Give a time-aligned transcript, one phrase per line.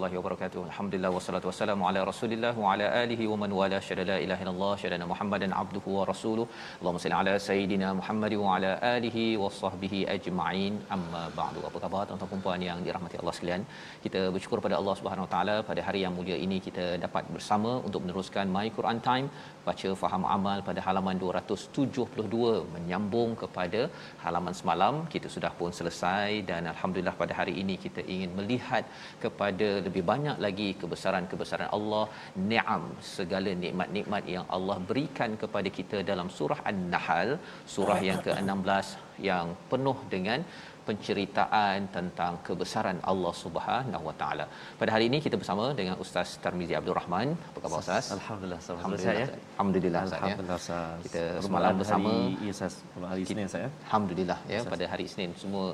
[0.00, 0.60] Warahmatullahi wabarakatuh.
[0.70, 4.72] Alhamdulillah wassalatu wassalamu ala Rasulillah wa ala alihi wa man wala syada la ilaha illallah
[4.82, 6.46] syada Muhammadan abduhu wa rasuluh.
[6.80, 10.74] Allahumma salli ala sayidina Muhammad wa ala alihi wa sahbihi ajma'in.
[10.96, 11.60] Amma ba'du.
[11.68, 13.64] Apa khabar tuan-tuan puan yang dirahmati Allah sekalian?
[14.04, 17.72] Kita bersyukur pada Allah Subhanahu wa taala pada hari yang mulia ini kita dapat bersama
[17.88, 19.28] untuk meneruskan My Quran Time
[19.68, 23.80] baca faham amal pada halaman 272 menyambung kepada
[24.24, 28.84] halaman semalam kita sudah pun selesai dan alhamdulillah pada hari ini kita ingin melihat
[29.24, 32.04] kepada lebih banyak lagi kebesaran-kebesaran Allah,
[32.50, 32.84] ni'am,
[33.16, 37.30] segala nikmat-nikmat yang Allah berikan kepada kita dalam surah An-Nahl,
[37.76, 38.88] surah yang ke-16
[39.30, 40.40] yang penuh dengan
[40.88, 44.44] penceritaan tentang kebesaran Allah Subhanahu Wa Taala.
[44.80, 47.28] Pada hari ini kita bersama dengan Ustaz Tarmizi Abdul Rahman.
[47.50, 48.06] Apa khabar Ustaz?
[48.18, 49.14] Alhamdulillah, Alhamdulillah.
[49.22, 49.28] ya.
[49.56, 50.24] Alhamdulillah Ustaz ya.
[50.24, 51.04] Alhamdulillah Ustaz.
[51.06, 52.74] Kita semalam bersama hari, ya Ustaz.
[52.92, 53.68] Permulaan hari Isnin saya.
[53.86, 55.66] Alhamdulillah ya pada hari Isnin semua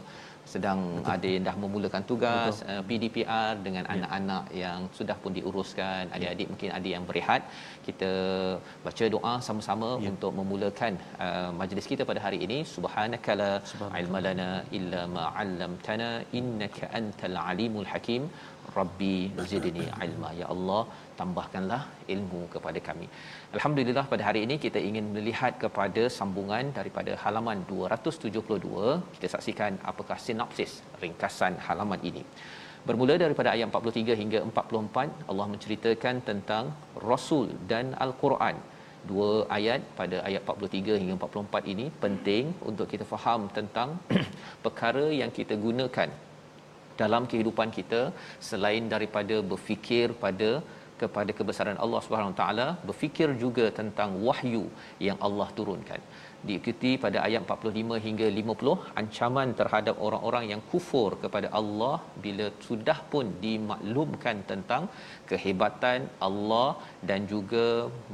[0.52, 1.30] sedang Betul.
[1.34, 3.92] yang dah memulakan tugas uh, PDPR dengan ya.
[3.94, 7.42] anak-anak yang sudah pun diuruskan adik-adik mungkin ada yang berehat
[7.86, 8.10] kita
[8.86, 10.10] baca doa sama-sama ya.
[10.12, 10.92] untuk memulakan
[11.26, 13.50] uh, majlis kita pada hari ini subhanakala
[14.02, 18.24] ilma lana illa ma 'allamtana innaka antal alimul hakim
[18.78, 19.16] rabbi
[19.50, 20.82] zidni ilma ya Allah
[21.18, 21.82] tambahkanlah
[22.14, 23.06] ilmu kepada kami.
[23.56, 28.88] Alhamdulillah pada hari ini kita ingin melihat kepada sambungan daripada halaman 272.
[29.14, 30.72] Kita saksikan apakah sinopsis
[31.02, 32.22] ringkasan halaman ini.
[32.88, 36.64] Bermula daripada ayat 43 hingga 44 Allah menceritakan tentang
[37.10, 38.58] Rasul dan Al-Quran.
[39.10, 43.96] Dua ayat pada ayat 43 hingga 44 ini penting untuk kita faham tentang
[44.66, 46.10] perkara yang kita gunakan
[47.00, 48.02] dalam kehidupan kita
[48.50, 50.50] selain daripada berfikir pada
[51.00, 54.64] kepada kebesaran Allah Subhanahu Taala berfikir juga tentang wahyu
[55.08, 56.00] yang Allah turunkan.
[56.48, 62.98] Diikuti pada ayat 45 hingga 50 ancaman terhadap orang-orang yang kufur kepada Allah bila sudah
[63.12, 64.82] pun dimaklumkan tentang
[65.30, 66.68] kehebatan Allah
[67.08, 67.64] dan juga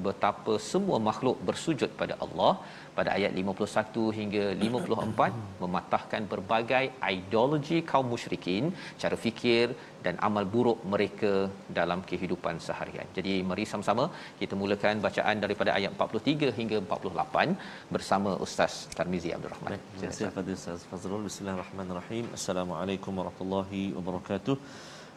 [0.06, 2.52] betapa semua makhluk bersujud pada Allah.
[2.96, 8.64] Pada ayat 51 hingga 54 mematahkan berbagai ideologi kaum musyrikin
[9.02, 9.66] cara fikir
[10.06, 11.32] dan amal buruk mereka
[11.78, 13.06] dalam kehidupan seharian.
[13.16, 14.04] Jadi mari sama-sama
[14.40, 19.78] kita mulakan bacaan daripada ayat 43 hingga 48 bersama Ustaz Tarmizi Abdul Rahman.
[19.78, 21.22] Terima kasih kepada Ustaz Fazrul.
[21.28, 22.26] Bismillahirrahmanirrahim.
[22.38, 24.56] Assalamualaikum warahmatullahi wabarakatuh.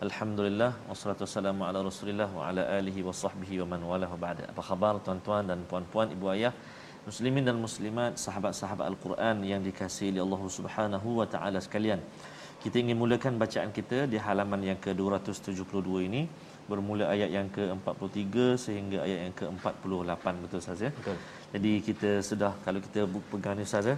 [0.06, 4.44] Alhamdulillah wassalatu wassalamu ala Rasulillah wa ala alihi wa sahbihi wa man wala wa ba'da.
[4.52, 6.52] Apa khabar tuan-tuan dan puan-puan, ibu ayah,
[7.10, 12.02] muslimin dan muslimat, sahabat-sahabat Al-Quran yang dikasihi oleh Allah Subhanahu wa taala sekalian.
[12.66, 16.22] Kita ingin mulakan bacaan kita di halaman yang ke-272 ini
[16.70, 20.90] bermula ayat yang ke-43 sehingga ayat yang ke-48 betul Ustaz ya.
[20.98, 21.18] Betul.
[21.54, 23.98] Jadi kita sudah kalau kita pegang ni Ustaz ya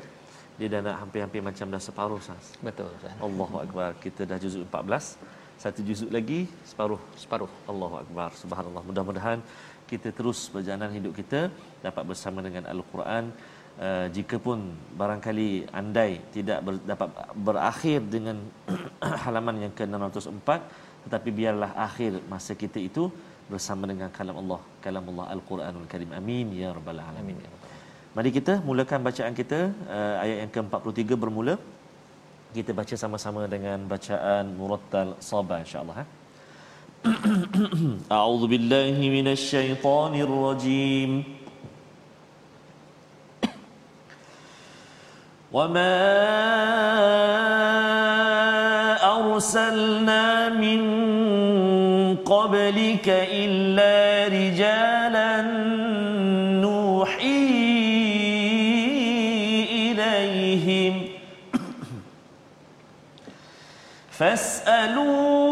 [0.60, 2.46] dia dah nak hampir-hampir macam dah separuh Ustaz.
[2.68, 3.16] Betul Ustaz.
[3.28, 3.90] Allahu akbar.
[4.04, 5.16] Kita dah juzuk 14.
[5.64, 6.40] Satu juzuk lagi
[6.72, 7.00] separuh.
[7.24, 7.52] Separuh.
[7.72, 8.30] Allahu akbar.
[8.42, 8.84] Subhanallah.
[8.90, 9.40] Mudah-mudahan
[9.92, 11.42] kita terus perjalanan hidup kita
[11.88, 13.32] dapat bersama dengan Al-Quran
[13.86, 14.60] uh, jika pun
[15.00, 17.10] barangkali andai tidak ber, dapat
[17.48, 18.38] berakhir dengan
[19.24, 20.50] halaman yang ke-604
[21.06, 23.06] tetapi biarlah akhir masa kita itu
[23.52, 26.12] bersama dengan kalam Allah kalam Allah al-Quranul Karim.
[26.20, 27.40] Amin ya, ya rabbal alamin
[28.18, 29.60] mari kita mulakan bacaan kita
[29.96, 31.56] uh, ayat yang ke-43 bermula.
[32.58, 36.08] Kita baca sama-sama dengan bacaan murattal saba insyaallah eh?
[37.06, 41.37] Billahi بالله من الشيطان الرجيم
[45.52, 45.98] وما
[49.38, 50.82] أرسلنا من
[52.16, 55.42] قبلك إلا رجالا
[56.62, 57.48] نوحي
[59.72, 60.94] إليهم
[64.12, 65.47] فاسألوا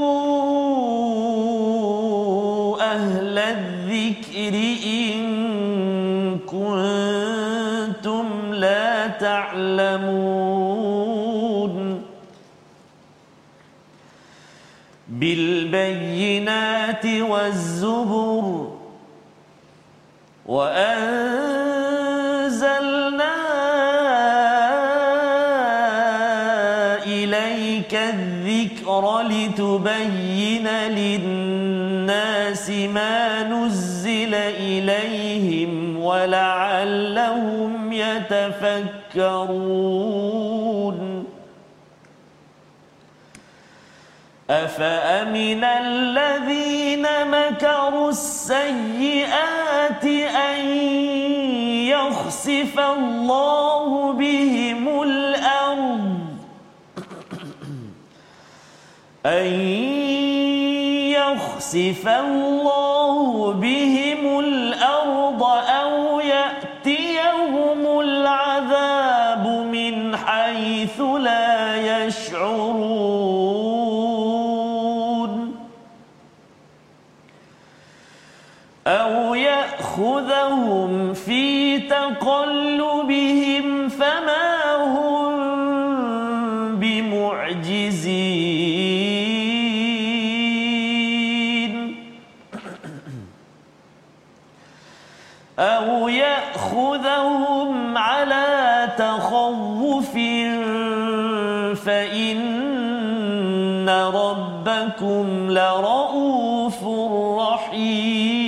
[20.55, 22.15] وأنزلنا
[27.03, 30.67] إليك الذكر لتبين
[30.99, 39.55] للناس ما نزل إليهم ولعلهم يتفكرون.
[44.49, 49.44] أفأمن الذين مكروا السيئات
[53.25, 56.19] الله بهم الأرض.
[59.25, 59.49] أن
[61.17, 62.94] يخسف الله
[101.85, 106.83] فإن ربكم لرؤوف
[107.41, 108.45] رحيم.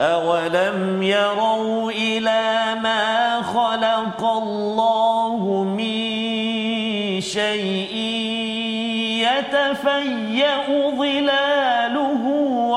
[0.00, 6.00] أولم يروا إلى ما خلق الله من
[7.20, 7.96] شيء
[9.24, 10.66] يتفيأ
[10.96, 12.24] ظلاله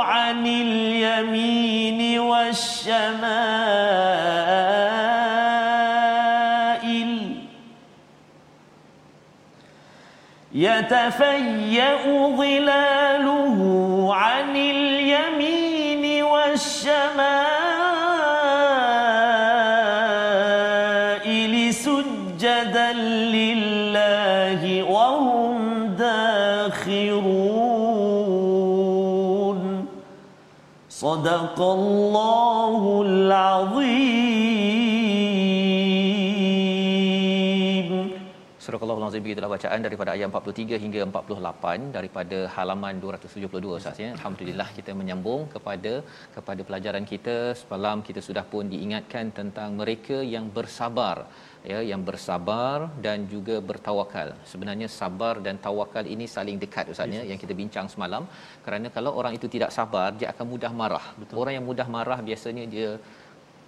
[0.03, 3.78] عن اليمين والشمائل
[10.79, 12.03] يتفيأ
[12.37, 13.59] ظلاله
[14.13, 16.93] عن اليمين والشمائل
[21.73, 22.91] سجدا
[23.35, 25.57] لله وهم
[25.99, 27.19] داخرون.
[30.89, 34.28] صدق الله العظيم.
[39.39, 44.09] Begitulah bacaan daripada ayat 43 hingga 48 daripada halaman 272 Ustaz ya.
[44.15, 45.93] Alhamdulillah kita menyambung kepada
[46.35, 51.17] kepada pelajaran kita semalam kita sudah pun diingatkan tentang mereka yang bersabar
[51.71, 54.35] ya yang bersabar dan juga bertawakal.
[54.51, 58.25] Sebenarnya sabar dan tawakal ini saling dekat Ustaz ya yang kita bincang semalam
[58.67, 61.05] kerana kalau orang itu tidak sabar dia akan mudah marah.
[61.21, 61.39] Betul.
[61.45, 62.91] Orang yang mudah marah biasanya dia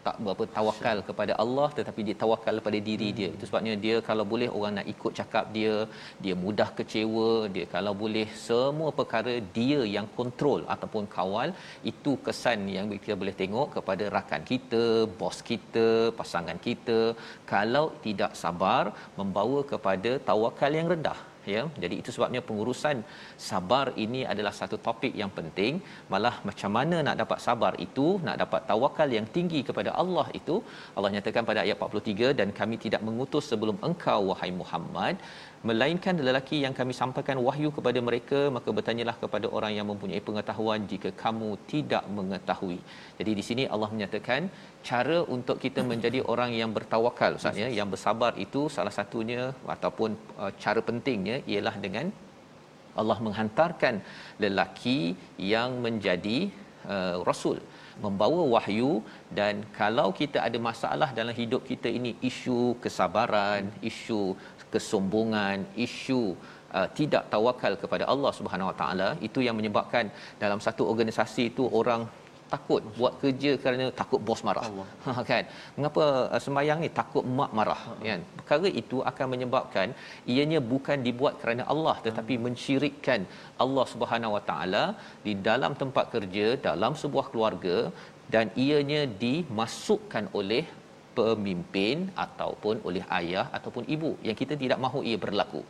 [0.07, 3.29] tak berapa tawakal kepada Allah tetapi dia tawakal kepada diri dia.
[3.35, 5.73] Itu sebabnya dia kalau boleh orang nak ikut cakap dia
[6.23, 11.49] dia mudah kecewa dia kalau boleh semua perkara dia yang kontrol ataupun kawal
[11.93, 14.83] itu kesan yang kita boleh tengok kepada rakan kita
[15.19, 15.87] bos kita
[16.21, 16.99] pasangan kita.
[17.53, 18.83] Kalau tidak sabar
[19.19, 21.19] membawa kepada tawakal yang rendah
[21.53, 22.97] ya jadi itu sebabnya pengurusan
[23.49, 25.73] sabar ini adalah satu topik yang penting.
[26.13, 30.57] Malah macam mana nak dapat sabar itu nak dapat tawakal yang tinggi kepada Allah itu
[30.95, 35.15] Allah nyatakan pada ayat 43 dan kami tidak mengutus sebelum engkau wahai Muhammad
[35.69, 40.87] melainkan lelaki yang kami sampaikan wahyu kepada mereka maka bertanyalah kepada orang yang mempunyai pengetahuan
[40.91, 42.79] jika kamu tidak mengetahui.
[43.19, 44.49] Jadi di sini Allah menyatakan
[44.89, 49.43] cara untuk kita menjadi orang yang bertawakal ustaz ya yang bersabar itu salah satunya
[49.75, 50.11] ataupun
[50.43, 52.07] uh, cara pentingnya ialah dengan
[53.01, 53.95] Allah menghantarkan
[54.43, 54.99] lelaki
[55.53, 56.39] yang menjadi
[56.93, 57.59] uh, rasul
[58.05, 58.91] membawa wahyu
[59.37, 64.21] dan kalau kita ada masalah dalam hidup kita ini isu kesabaran isu
[64.73, 66.21] kesombongan isu
[66.77, 70.07] uh, tidak tawakal kepada Allah Subhanahu Wa Taala itu yang menyebabkan
[70.43, 72.03] dalam satu organisasi itu orang
[72.53, 74.65] takut buat kerja kerana takut bos marah.
[75.05, 75.43] Ha kan?
[75.75, 76.03] Mengapa
[76.35, 76.89] uh, sembahyang ni?
[76.99, 78.21] Takut mak marah kan?
[78.39, 79.87] Perkara itu akan menyebabkan
[80.33, 83.23] ianya bukan dibuat kerana Allah tetapi mensyirikkan
[83.65, 84.83] Allah Subhanahu Wa Taala
[85.27, 87.77] di dalam tempat kerja dalam sebuah keluarga
[88.33, 90.63] dan ianya dimasukkan oleh
[91.17, 95.61] pemimpin ataupun oleh ayah ataupun ibu yang kita tidak mahu ia berlaku.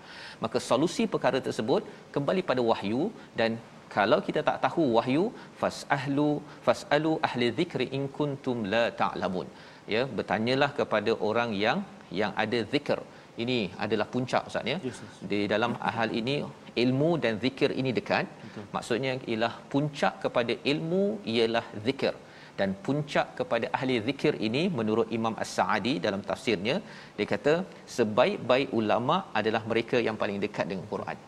[0.43, 1.83] Maka solusi perkara tersebut
[2.15, 3.03] kembali pada wahyu
[3.41, 3.53] dan
[3.95, 5.23] kalau kita tak tahu wahyu
[5.61, 6.29] fasahlu
[6.67, 9.47] fasalu ahli dhikri in kuntum la ta'lamun.
[9.93, 11.79] Ya bertanyalah kepada orang yang
[12.21, 12.99] yang ada zikir
[13.43, 14.77] ini adalah puncak ustaz ya.
[14.87, 15.19] Yes, yes.
[15.31, 16.35] di dalam hal ini
[16.83, 18.25] ilmu dan zikir ini dekat.
[18.51, 18.63] Betul.
[18.75, 22.13] maksudnya ialah puncak kepada ilmu ialah zikir
[22.61, 26.77] dan puncak kepada ahli zikir ini menurut Imam As-Sa'adi dalam tafsirnya
[27.17, 27.53] dia kata
[27.97, 31.19] sebaik-baik ulama adalah mereka yang paling dekat dengan Quran.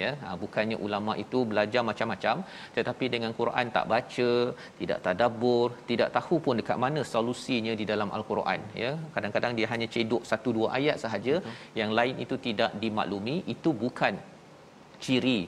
[0.00, 2.36] Ya ha, bukannya ulama itu belajar macam-macam
[2.76, 4.30] tetapi dengan Quran tak baca
[4.80, 8.60] tidak tadabbur tidak tahu pun dekat mana solusinya di dalam al-Quran.
[8.82, 11.58] Ya kadang-kadang dia hanya cedok satu dua ayat sahaja Betul.
[11.80, 13.36] yang lain itu tidak dimaklumi.
[13.54, 14.16] Itu bukan
[15.04, 15.40] ciri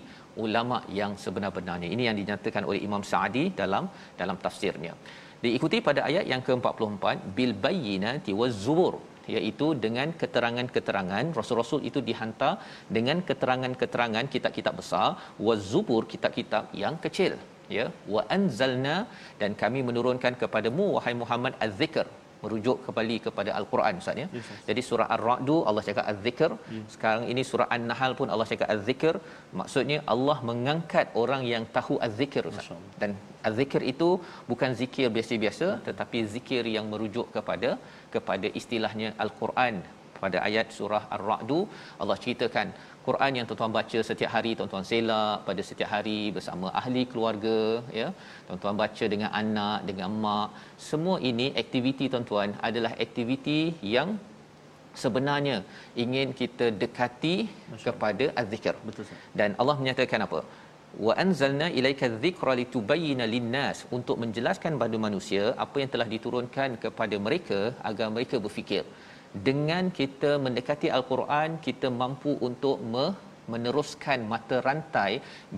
[0.44, 1.88] ulama yang sebenar-benarnya.
[1.94, 3.86] Ini yang dinyatakan oleh Imam Sa'di dalam
[4.20, 4.94] dalam tafsirnya
[5.46, 7.04] diikuti pada ayat yang ke-44
[7.36, 8.94] bil bayyinati waz zubur
[9.34, 11.24] iaitu dengan keterangan-keterangan.
[11.38, 12.52] Rasul-rasul itu dihantar
[12.96, 15.08] dengan keterangan-keterangan kitab-kitab besar.
[15.46, 17.32] Wazubur kitab-kitab yang kecil
[17.76, 17.86] ya.
[18.14, 18.96] Wa anzalna
[19.40, 22.06] dan kami menurunkan kepadamu wahai Muhammad az-zikr
[22.44, 24.26] merujuk kembali kepada al-Quran Ustaz ya.
[24.36, 24.62] Yes, yes.
[24.68, 26.82] Jadi surah Ar-Ra'd Allah cakap az-zikr, Ya.
[26.94, 29.14] sekarang ini surah An-Nahl pun Allah cakap az-zikr,
[29.60, 32.70] maksudnya Allah mengangkat orang yang tahu az-zikr Ustaz.
[33.02, 33.12] Dan
[33.48, 34.08] az-zikr itu
[34.50, 37.70] bukan zikir biasa-biasa tetapi zikir yang merujuk kepada
[38.14, 39.76] kepada istilahnya al-Quran
[40.24, 41.52] pada ayat surah Ar-Ra'd
[42.02, 42.68] Allah ceritakan
[43.06, 47.58] Quran yang tuan-tuan baca setiap hari tuan-tuan selak pada setiap hari bersama ahli keluarga
[48.00, 48.08] ya.
[48.48, 50.48] Tuan-tuan baca dengan anak dengan mak.
[50.90, 53.60] Semua ini aktiviti tuan-tuan adalah aktiviti
[53.96, 54.10] yang
[55.02, 55.56] sebenarnya
[56.04, 57.36] ingin kita dekati
[57.86, 58.76] kepada az-zikr.
[58.88, 59.24] Betul Ustaz.
[59.38, 60.40] dan Allah menyatakan apa?
[61.06, 63.78] Wa anzalna ilaika dzikra litubayyana linnas.
[63.96, 68.84] Untuk menjelaskan pada manusia apa yang telah diturunkan kepada mereka agar mereka berfikir
[69.48, 73.06] dengan kita mendekati al-Quran kita mampu untuk me
[73.52, 75.10] meneruskan mata rantai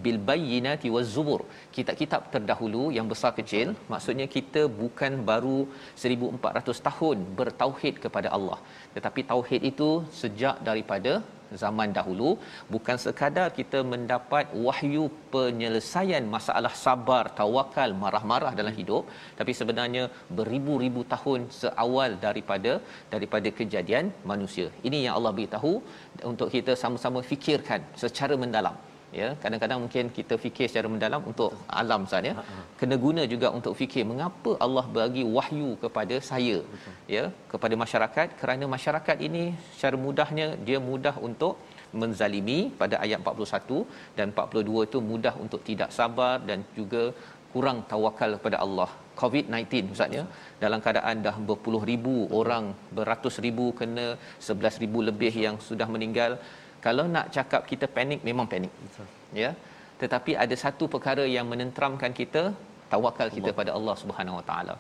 [0.04, 1.40] bil bayyinati zubur.
[1.76, 5.58] Kitab-kitab terdahulu yang besar kecil maksudnya kita bukan baru
[5.94, 8.58] 1400 tahun bertauhid kepada Allah.
[8.96, 9.90] Tetapi tauhid itu
[10.22, 11.22] sejak daripada
[11.62, 12.30] zaman dahulu
[12.74, 19.04] bukan sekadar kita mendapat wahyu penyelesaian masalah sabar tawakal marah-marah dalam hidup
[19.40, 20.04] tapi sebenarnya
[20.38, 22.74] beribu-ribu tahun seawal daripada
[23.14, 24.68] daripada kejadian manusia.
[24.88, 25.72] Ini yang Allah beritahu
[26.32, 28.76] untuk kita sama-sama fikirkan secara mendalam
[29.20, 32.34] ya kadang-kadang mungkin kita fikir secara mendalam untuk alam Ustaz ya.
[32.80, 36.58] Kena guna juga untuk fikir mengapa Allah bagi wahyu kepada saya
[37.16, 38.28] ya kepada masyarakat.
[38.42, 39.44] Kerana masyarakat ini
[39.76, 41.56] secara mudahnya dia mudah untuk
[42.02, 43.80] menzalimi pada ayat 41
[44.18, 47.02] dan 42 itu mudah untuk tidak sabar dan juga
[47.52, 48.90] kurang tawakal kepada Allah.
[49.20, 50.24] COVID-19 Ustaz ya.
[50.62, 52.64] Dalam keadaan dah berpuluh ribu orang
[52.98, 54.06] beratus ribu kena
[54.46, 56.32] sebelas ribu lebih yang sudah meninggal
[56.84, 59.06] kalau nak cakap kita panik memang panik Betul.
[59.42, 59.50] ya?
[60.00, 62.42] Tetapi ada satu perkara yang menenteramkan kita
[62.92, 64.74] tawakal kita pada Allah Subhanahu Wa Taala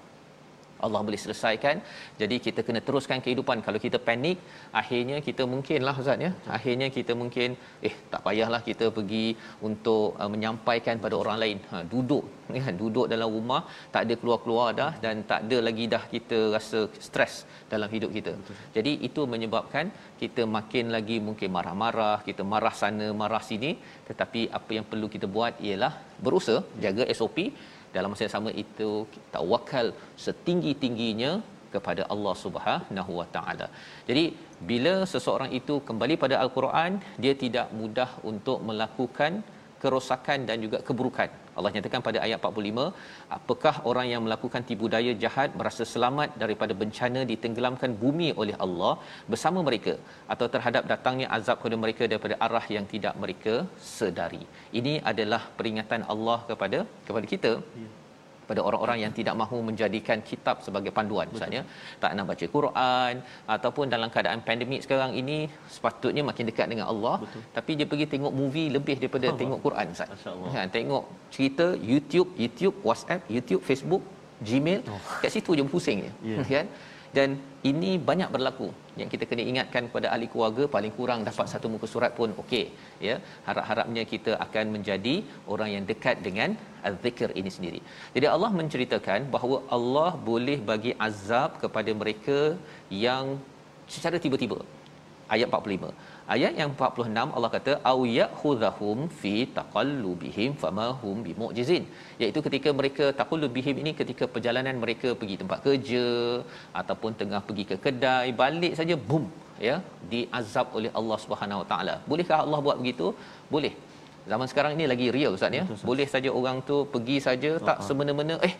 [0.84, 1.76] Allah boleh selesaikan.
[2.20, 3.64] Jadi kita kena teruskan kehidupan.
[3.66, 4.38] Kalau kita panik
[4.80, 6.30] akhirnya kita mungkinlah ustaz ya.
[6.56, 7.56] Akhirnya kita mungkin
[7.88, 9.26] eh tak payahlah kita pergi
[9.68, 11.58] untuk uh, menyampaikan pada orang lain.
[11.70, 12.24] Ha, duduk
[12.58, 13.62] ya duduk dalam rumah
[13.94, 17.34] tak ada keluar-keluar dah dan tak ada lagi dah kita rasa stres
[17.72, 18.34] dalam hidup kita.
[18.76, 19.86] Jadi itu menyebabkan
[20.22, 23.72] kita makin lagi mungkin marah-marah kita marah sana marah sini.
[24.08, 25.92] Tetapi apa yang perlu kita buat ialah
[26.26, 27.38] berusaha jaga SOP
[27.96, 28.90] dalam masa yang sama itu
[29.34, 29.86] tawakal
[30.24, 31.32] setinggi-tingginya
[31.74, 33.66] kepada Allah Subhanahu Wa Taala.
[34.08, 34.24] Jadi
[34.70, 39.32] bila seseorang itu kembali pada al-Quran, dia tidak mudah untuk melakukan
[39.86, 41.30] kerosakan dan juga keburukan.
[41.58, 42.86] Allah nyatakan pada ayat 45,
[43.38, 48.94] apakah orang yang melakukan tipu daya jahat merasa selamat daripada bencana ditenggelamkan bumi oleh Allah
[49.32, 49.94] bersama mereka
[50.34, 53.54] atau terhadap datangnya azab kepada mereka daripada arah yang tidak mereka
[53.94, 54.44] sedari.
[54.80, 57.52] Ini adalah peringatan Allah kepada kepada kita
[58.50, 61.62] pada orang-orang yang tidak mahu menjadikan kitab sebagai panduan misalnya
[62.02, 63.14] tak nak baca Quran
[63.56, 65.38] ataupun dalam keadaan pandemik sekarang ini
[65.76, 67.42] sepatutnya makin dekat dengan Allah Betul.
[67.56, 69.40] tapi dia pergi tengok movie lebih daripada Allah.
[69.42, 70.26] tengok Quran Ustaz.
[70.54, 74.02] Ha, tengok cerita YouTube, YouTube, WhatsApp, YouTube, Facebook,
[74.48, 74.80] Gmail.
[74.92, 75.00] Oh.
[75.22, 76.10] Kat situ je pusing je.
[76.30, 76.36] Ya.
[76.52, 76.66] Kan?
[77.16, 77.30] Dan
[77.70, 78.66] ini banyak berlaku
[79.00, 82.64] yang kita kena ingatkan kepada ahli keluarga paling kurang dapat satu muka surat pun okey
[83.06, 83.14] ya
[83.46, 85.14] harap-harapnya kita akan menjadi
[85.54, 86.50] orang yang dekat dengan
[86.88, 87.80] az-zikr ini sendiri.
[88.16, 92.38] Jadi Allah menceritakan bahawa Allah boleh bagi azab kepada mereka
[93.06, 93.26] yang
[93.96, 94.60] secara tiba-tiba.
[95.34, 95.90] Ayat 45.
[96.34, 101.84] Ayat yang 46 Allah kata au ya'khudhahum fi taqallubihim fama hum bimu'jizin.
[102.22, 106.06] Iaitu ketika mereka taqallubihim ini ketika perjalanan mereka pergi tempat kerja
[106.80, 109.26] ataupun tengah pergi ke kedai, balik saja boom
[109.68, 109.76] ya
[110.12, 111.94] diazab oleh Allah Subhanahu Wa Taala.
[112.12, 113.08] Bolehkah Allah buat begitu?
[113.54, 113.74] Boleh.
[114.30, 115.64] Zaman sekarang ini lagi real ustaz ya.
[115.90, 118.54] Boleh saja orang tu pergi saja tak semena-mena eh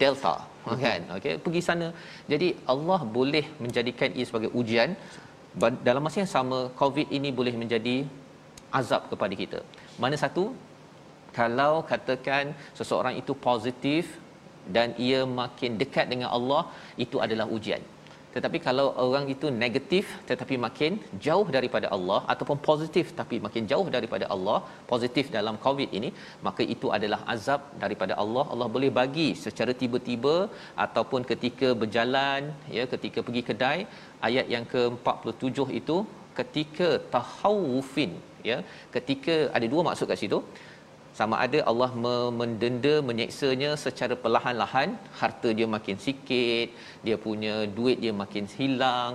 [0.00, 0.34] delta
[0.84, 1.86] kan okey pergi sana
[2.32, 4.90] jadi Allah boleh menjadikan ia sebagai ujian
[5.88, 7.96] dalam masa yang sama covid ini boleh menjadi
[8.78, 9.60] azab kepada kita.
[10.02, 10.44] Mana satu?
[11.38, 12.44] Kalau katakan
[12.78, 14.04] seseorang itu positif
[14.76, 16.62] dan ia makin dekat dengan Allah
[17.04, 17.82] itu adalah ujian
[18.38, 20.92] tetapi kalau orang itu negatif tetapi makin
[21.26, 24.58] jauh daripada Allah ataupun positif tapi makin jauh daripada Allah
[24.92, 26.10] positif dalam covid ini
[26.46, 28.44] maka itu adalah azab daripada Allah.
[28.52, 30.36] Allah boleh bagi secara tiba-tiba
[30.86, 32.42] ataupun ketika berjalan
[32.78, 33.78] ya ketika pergi kedai.
[34.28, 35.96] Ayat yang ke-47 itu
[36.38, 38.10] ketika tahawufin
[38.48, 38.58] ya
[38.96, 40.38] ketika ada dua maksud kat situ
[41.18, 44.88] sama ada Allah me- mendenda menyeksanya secara perlahan-lahan.
[45.20, 46.68] Harta dia makin sikit
[47.06, 49.14] dia punya duit dia makin hilang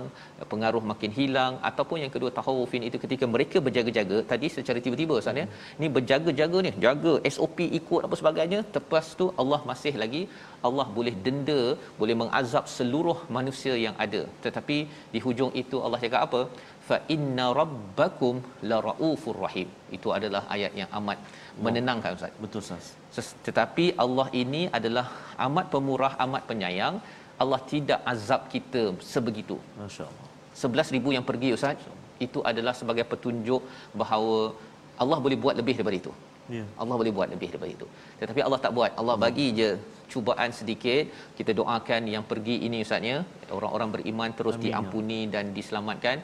[0.52, 1.54] pengaruh makin hilang.
[1.68, 4.18] Ataupun yang kedua tahawufin itu ketika mereka berjaga-jaga.
[4.32, 5.46] Tadi secara tiba-tiba Ustaz ya.
[5.80, 6.72] Ni berjaga-jaga ni.
[6.86, 8.60] Jaga SOP ikut apa sebagainya.
[8.76, 10.22] Lepas tu Allah masih lagi.
[10.68, 11.62] Allah boleh denda
[12.00, 14.22] boleh mengazab seluruh manusia yang ada.
[14.46, 14.78] Tetapi
[15.14, 16.42] di hujung itu Allah cakap apa?
[16.88, 18.36] Fa inna rabbakum
[18.70, 19.68] la raufur rahim.
[19.96, 21.18] Itu adalah ayat yang amat
[21.66, 23.28] menenangkan ustaz Betul Ustaz.
[23.46, 25.06] Tetapi Allah ini adalah
[25.46, 26.96] amat pemurah amat penyayang
[27.42, 28.82] Allah tidak azab kita
[29.12, 30.28] sebegitu Masya-Allah.
[30.54, 31.78] 11000 yang pergi ustaz
[32.26, 33.62] itu adalah sebagai petunjuk
[34.02, 34.54] bahawa
[35.02, 36.14] Allah boleh buat lebih daripada itu
[36.56, 36.64] Ya.
[36.80, 37.86] Allah boleh buat lebih daripada itu.
[38.20, 38.92] Tetapi Allah tak buat.
[39.00, 39.68] Allah bagi je
[40.14, 41.04] cubaan sedikit.
[41.38, 43.16] Kita doakan yang pergi ini ustaznya,
[43.58, 44.66] orang-orang beriman terus Amin, ya.
[44.68, 46.16] diampuni dan diselamatkan.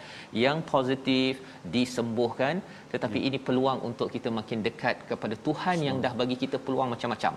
[0.44, 1.32] Yang positif
[1.76, 2.54] disembuhkan,
[2.94, 3.26] tetapi Ya.
[3.28, 7.34] ini peluang untuk kita makin dekat kepada Tuhan yang dah bagi kita peluang macam-macam.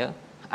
[0.00, 0.08] Ya.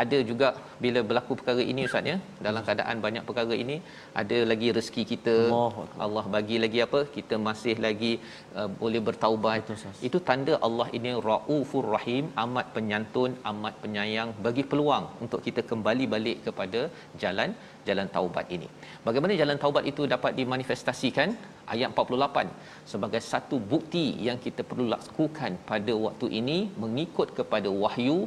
[0.03, 0.47] Ada juga
[0.83, 2.15] bila berlaku perkara ini ustaznya,
[2.47, 3.77] dalam keadaan banyak perkara ini,
[4.21, 5.35] ada lagi rezeki kita.
[5.59, 5.87] Akbar.
[6.05, 6.99] Allah bagi lagi apa?
[7.15, 8.13] Kita masih lagi
[8.59, 9.59] uh, boleh bertaubat.
[9.63, 10.03] Betul, Ustaz.
[10.09, 16.07] Itu tanda Allah ini Raufur Rahim, amat penyantun, amat penyayang, bagi peluang untuk kita kembali
[16.15, 16.83] balik kepada
[17.23, 17.51] jalan
[17.89, 18.67] jalan taubat ini.
[19.07, 21.29] Bagaimana jalan taubat itu dapat dimanifestasikan?
[21.73, 22.47] Ayat 48
[22.91, 28.17] sebagai satu bukti yang kita perlu lakukan pada waktu ini mengikut kepada wahyu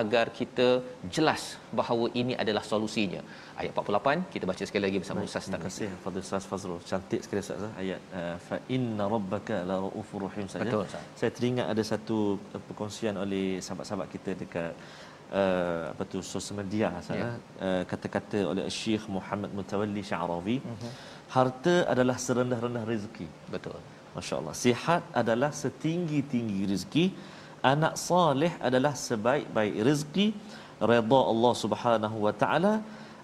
[0.00, 0.68] agar kita
[1.16, 1.42] jelas
[1.78, 3.22] bahawa ini adalah solusinya.
[3.60, 6.80] Ayat 48 kita baca sekali lagi bersama Ustaz Terima kasih Fadil Ustaz Fazrul.
[6.90, 10.66] Cantik sekali Ustaz eh, ayat uh, fa inna rabbaka la raufur rahim saja.
[10.66, 11.04] Betul, Ustaz.
[11.20, 12.18] Saya teringat ada satu
[12.66, 14.72] perkongsian oleh sahabat-sahabat kita dekat
[15.32, 17.30] uh, apa tu sosial media sana Ya.
[17.66, 20.90] uh, kata-kata oleh Syekh Muhammad Mutawalli Sya'rawi Mhm.
[21.36, 23.78] harta adalah serendah-rendah rezeki Betul.
[24.16, 24.54] Masya-Allah.
[24.56, 27.04] Sihat adalah setinggi-tinggi rezeki.
[27.62, 30.26] Anak soleh adalah sebaik-baik rezeki.
[30.90, 32.72] Redha Allah Subhanahu Wa Taala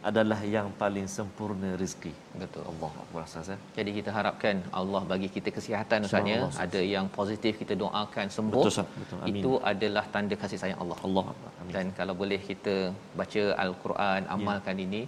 [0.09, 2.13] adalah yang paling sempurna rezeki.
[2.43, 2.63] Betul.
[2.71, 3.49] Allah Akbar Ustaz.
[3.55, 3.59] eh.
[3.79, 6.61] Jadi kita harapkan Allah bagi kita kesihatan Ustaz.
[6.65, 8.63] Ada yang positif kita doakan sembuh.
[8.63, 8.99] Betul, Ustaz.
[9.03, 9.19] Betul.
[9.25, 9.41] Amin.
[9.41, 10.99] Itu adalah tanda kasih sayang Allah.
[11.09, 11.51] Allah Akbar.
[11.61, 11.73] Amin.
[11.77, 12.77] Dan kalau boleh kita
[13.21, 15.03] baca al-Quran, amalkan ini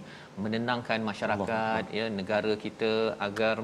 [0.45, 2.91] menenangkan masyarakat ya negara kita
[3.27, 3.55] agar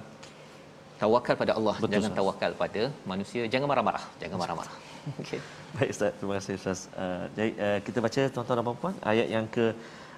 [1.02, 2.20] tawakal pada Allah Betul, jangan Ustaz.
[2.22, 4.76] tawakal pada manusia jangan marah-marah jangan marah-marah
[5.22, 5.40] okey
[5.78, 6.80] Baik Ustaz, terima kasih Ustaz.
[7.04, 9.66] Uh, jadi uh, kita baca tuan-tuan dan puan ayat yang ke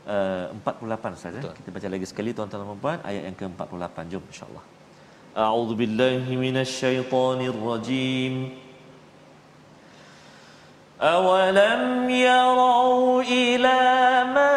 [0.07, 1.33] uh, 48 Ustaz.
[1.35, 1.43] eh.
[1.43, 1.53] Betul.
[1.59, 4.13] Kita baca lagi sekali tuan-tuan dan puan ayat yang ke 48.
[4.13, 4.65] Jom insya-Allah.
[5.31, 8.35] A'udzu billahi minasyaitonir rajim.
[11.01, 13.81] أولم يروا إلى
[14.37, 14.54] ما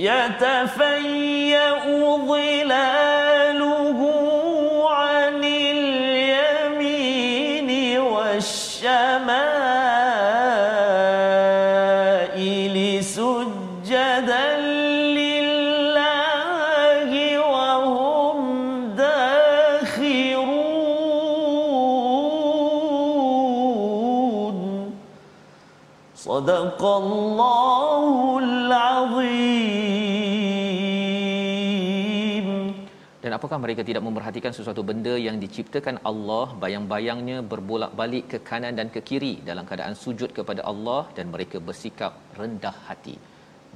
[0.00, 1.84] يتفيأ
[2.26, 2.99] ظلال
[26.79, 28.03] صدق الله
[28.45, 29.75] العظيم
[33.25, 38.87] dan apakah mereka tidak memperhatikan sesuatu benda yang diciptakan Allah bayang-bayangnya berbolak-balik ke kanan dan
[38.95, 43.15] ke kiri dalam keadaan sujud kepada Allah dan mereka bersikap rendah hati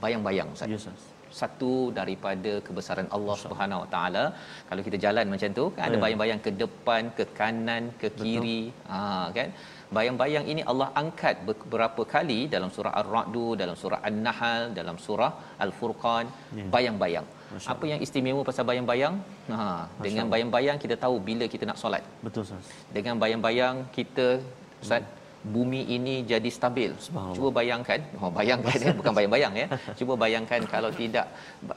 [0.04, 1.02] bayang-bayang Ustaz Ya, Ustaz.
[1.40, 4.25] satu daripada kebesaran Allah Subhanahu Wa Taala.
[4.68, 6.03] Kalau kita jalan macam tu kan ada Ya.
[6.05, 8.61] bayang-bayang ke depan ke kanan ke kiri.
[8.90, 8.99] Ha
[9.38, 9.49] kan?
[9.97, 15.31] Bayang-bayang ini Allah angkat beberapa kali dalam surah Ar-Ra'd dalam surah An-Nahl dalam surah
[15.64, 16.27] Al-Furqan.
[16.59, 16.64] Ya.
[16.77, 17.27] bayang-bayang.
[17.55, 19.14] Masya apa yang istimewa pasal bayang-bayang?
[19.55, 19.66] Ha
[20.07, 20.33] dengan Allah.
[20.35, 22.03] bayang-bayang kita tahu bila kita nak solat.
[22.27, 22.70] Betul Ustaz.
[22.97, 24.27] dengan bayang-bayang kita
[24.85, 25.03] Ustaz
[25.44, 26.90] bumi ini jadi stabil
[27.37, 29.66] cuba bayangkan oh bayangkan ya bukan bayang-bayang ya
[29.98, 31.26] cuba bayangkan kalau tidak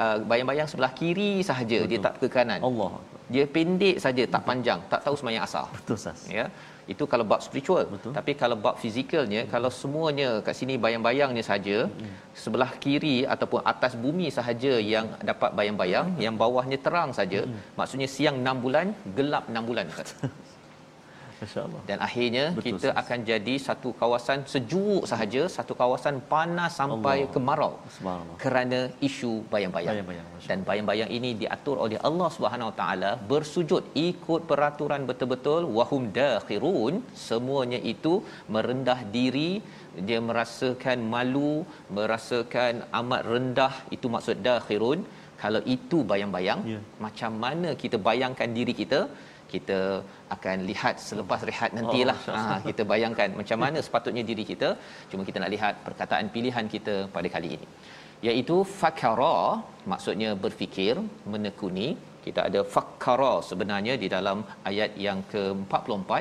[0.04, 1.92] uh, bayang-bayang sebelah kiri sahaja Betul.
[1.92, 2.92] dia tak ke kanan Allah
[3.36, 6.22] dia pendek saja tak panjang tak tahu semayang asal Betul sas.
[6.32, 6.48] ya
[6.94, 8.12] itu kalau bab spiritual Betul.
[8.18, 9.52] tapi kalau bab fizikalnya hmm.
[9.54, 12.14] kalau semuanya kat sini bayang-bayangnya saja hmm.
[12.44, 16.24] sebelah kiri ataupun atas bumi sahaja yang dapat bayang-bayang hmm.
[16.26, 17.76] yang bawahnya terang saja hmm.
[17.80, 19.88] maksudnya siang 6 bulan gelap 6 bulan.
[21.90, 23.00] Dan akhirnya Betul, kita sahas.
[23.02, 27.32] akan jadi satu kawasan sejuk sahaja, satu kawasan panas sampai Allah.
[27.36, 27.74] kemarau.
[28.44, 29.94] Kerana isu bayang-bayang.
[29.94, 36.06] bayang-bayang Dan bayang-bayang ini diatur oleh Allah Subhanahu Wa Taala bersujud ikut peraturan betul-betul wahum
[36.22, 36.96] dakhirun,
[37.28, 38.14] semuanya itu
[38.56, 39.52] merendah diri,
[40.08, 41.54] dia merasakan malu,
[41.98, 45.02] merasakan amat rendah, itu maksud dakhirun.
[45.42, 46.84] Kalau itu bayang-bayang, yeah.
[47.06, 49.02] macam mana kita bayangkan diri kita
[49.54, 49.80] kita
[50.36, 52.20] akan lihat selepas rehat nantilah.
[52.32, 54.70] Oh, ha, kita bayangkan macam mana sepatutnya diri kita.
[55.12, 57.68] Cuma kita nak lihat perkataan pilihan kita pada kali ini.
[58.28, 59.38] Iaitu fakara
[59.92, 60.96] maksudnya berfikir
[61.34, 61.90] menekuni.
[62.26, 64.38] Kita ada fakara sebenarnya di dalam
[64.70, 66.12] ayat yang ke-44.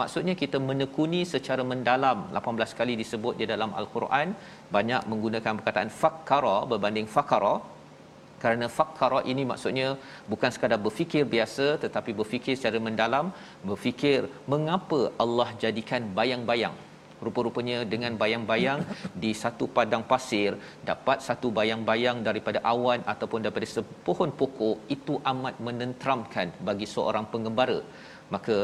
[0.00, 2.18] Maksudnya kita menekuni secara mendalam.
[2.40, 4.28] 18 kali disebut di dalam al-Quran.
[4.76, 7.54] Banyak menggunakan perkataan fakara berbanding fakara
[8.42, 9.88] kerana fakkara ini maksudnya
[10.32, 13.26] bukan sekadar berfikir biasa tetapi berfikir secara mendalam
[13.70, 14.20] berfikir
[14.52, 16.76] mengapa Allah jadikan bayang-bayang.
[17.24, 18.80] Rupa-rupanya dengan bayang-bayang
[19.22, 20.52] di satu padang pasir
[20.90, 27.78] dapat satu bayang-bayang daripada awan ataupun daripada sepohon pokok itu amat menenteramkan bagi seorang pengembara.
[28.34, 28.56] Maka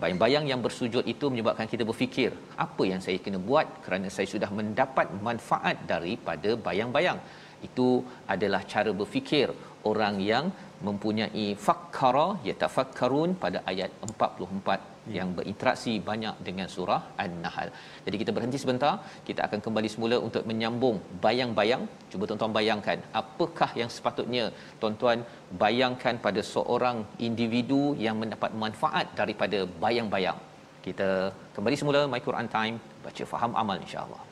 [0.00, 2.32] bayang-bayang yang bersujud itu menyebabkan kita berfikir
[2.66, 7.20] apa yang saya kena buat kerana saya sudah mendapat manfaat daripada bayang-bayang
[7.68, 7.88] itu
[8.34, 9.48] adalah cara berfikir
[9.90, 10.46] orang yang
[10.86, 14.68] mempunyai fakkara yatafakkarun pada ayat 44
[15.12, 15.16] ya.
[15.16, 17.68] yang berinteraksi banyak dengan surah An-Nahl.
[18.06, 18.92] Jadi kita berhenti sebentar,
[19.28, 21.84] kita akan kembali semula untuk menyambung bayang-bayang.
[22.12, 24.44] Cuba tuan-tuan bayangkan, apakah yang sepatutnya
[24.80, 25.20] tuan-tuan
[25.64, 30.40] bayangkan pada seorang individu yang mendapat manfaat daripada bayang-bayang.
[30.86, 31.08] Kita
[31.56, 34.29] kembali semula My Quran Time, baca faham amal insya-Allah.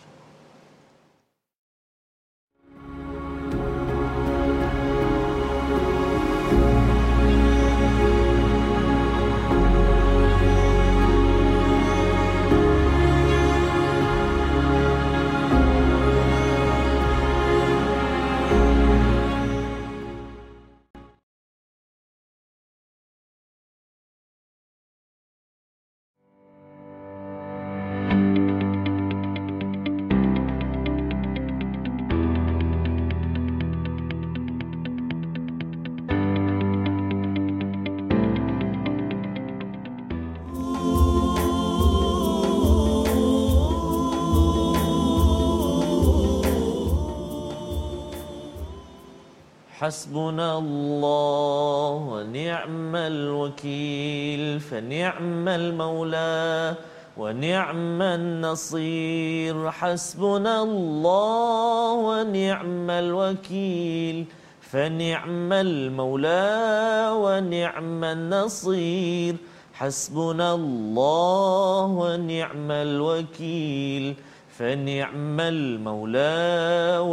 [49.88, 56.74] حسبنا الله ونعم الوكيل فنعم المولى
[57.16, 59.70] ونعم النصير.
[59.70, 64.26] حسبنا الله ونعم الوكيل
[64.60, 69.36] فنعم المولى ونعم النصير.
[69.74, 74.14] حسبنا الله ونعم الوكيل
[74.57, 76.37] فنعم المولى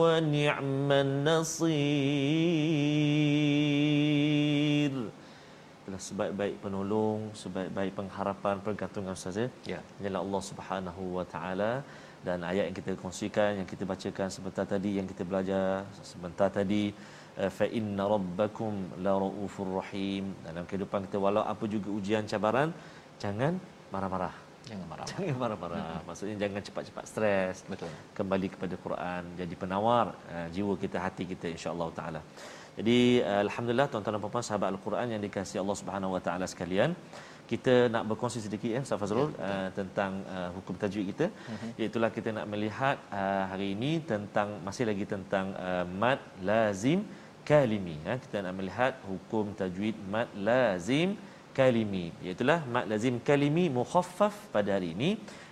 [0.00, 2.50] ونعم النصير
[5.90, 9.44] adalah sebaik-baik penolong, sebaik-baik pengharapan, pergantungan saja.
[9.66, 9.80] Ya.
[9.98, 11.72] Ialah Allah Subhanahu Wa Taala
[12.22, 16.94] dan ayat yang kita kongsikan, yang kita bacakan sebentar tadi, yang kita belajar sebentar tadi,
[17.40, 20.30] eh, fa inna rabbakum la raufur rahim.
[20.46, 22.70] Dalam kehidupan kita walau apa juga ujian cabaran,
[23.18, 23.58] jangan
[23.90, 24.43] marah-marah.
[24.69, 25.07] Jangan marah.
[25.11, 25.79] Jangan marah-marah.
[25.85, 26.03] Hmm.
[26.09, 27.55] Maksudnya jangan cepat-cepat stres.
[27.71, 27.91] Betul.
[28.17, 32.21] Kembali kepada Quran, jadi penawar uh, jiwa kita, hati kita insya-Allah taala.
[32.77, 32.99] Jadi
[33.29, 36.91] uh, alhamdulillah tuan-tuan dan puan-puan sahabat Al-Quran yang dikasihi Allah Subhanahu wa taala sekalian,
[37.51, 41.27] kita nak berkongsi sedikit ya Ustaz Fazrul ya, uh, tentang uh, hukum tajwid kita.
[41.29, 41.71] Uh-huh.
[41.79, 47.05] Iaitu kita nak melihat uh, hari ini tentang masih lagi tentang uh, mad lazim
[47.49, 47.95] kalimi.
[48.07, 48.17] Ya.
[48.23, 51.13] Kita nak melihat hukum tajwid mad lazim
[51.57, 52.05] kalimi.
[52.25, 55.09] Iaitu mad lazim kalimi mukhaffaf pada hari ini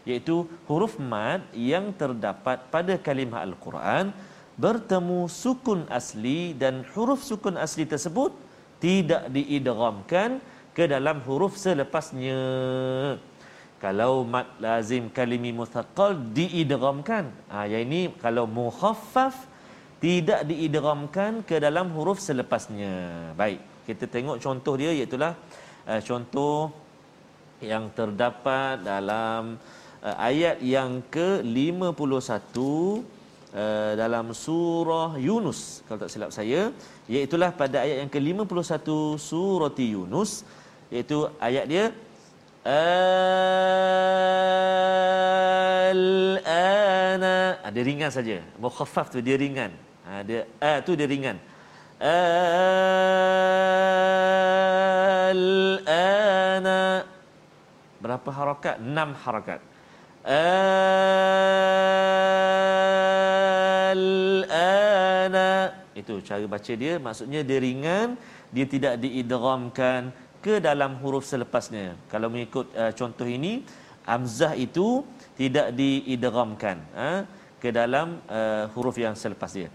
[0.10, 0.36] iaitu
[0.70, 4.12] huruf mad yang terdapat pada kalimah al-Quran
[4.64, 8.32] bertemu sukun asli dan huruf sukun asli tersebut
[8.84, 10.44] tidak diidghamkan
[10.76, 12.42] ke dalam huruf selepasnya.
[13.84, 19.36] Kalau mad lazim kalimi muthaqqal diidghamkan ha yang ini kalau mukhaffaf
[20.04, 22.96] tidak diidghamkan ke dalam huruf selepasnya.
[23.40, 25.20] Baik kita tengok contoh dia iaitu
[25.88, 26.76] uh, contoh
[27.64, 29.56] yang terdapat dalam
[30.04, 35.84] uh, ayat yang ke-51 uh, dalam surah Yunus.
[35.88, 36.72] Kalau tak silap saya
[37.08, 38.88] iaitu pada ayat yang ke-51
[39.20, 40.44] surah Yunus
[40.92, 41.92] iaitu ayat dia
[42.64, 42.80] al-ana
[47.64, 48.42] ah, dia ringan saja.
[48.60, 49.72] Mukhaffaf tu dia ringan.
[50.04, 51.40] Ha, dia a tu dia ringan
[55.34, 56.82] al-ana
[58.04, 59.60] berapa harakat enam harakat
[63.94, 65.50] al-ana
[65.94, 66.94] itu cara baca dia.
[67.00, 68.20] Maksudnya dia ringan
[68.56, 70.02] dia tidak diidghamkan
[70.44, 71.96] ke dalam huruf selepasnya.
[72.12, 73.64] Kalau mengikut uh, contoh ini
[74.04, 75.02] hamzah itu
[75.40, 77.22] tidak diidghamkan uh,
[77.64, 79.72] ke dalam uh, huruf yang selepas dia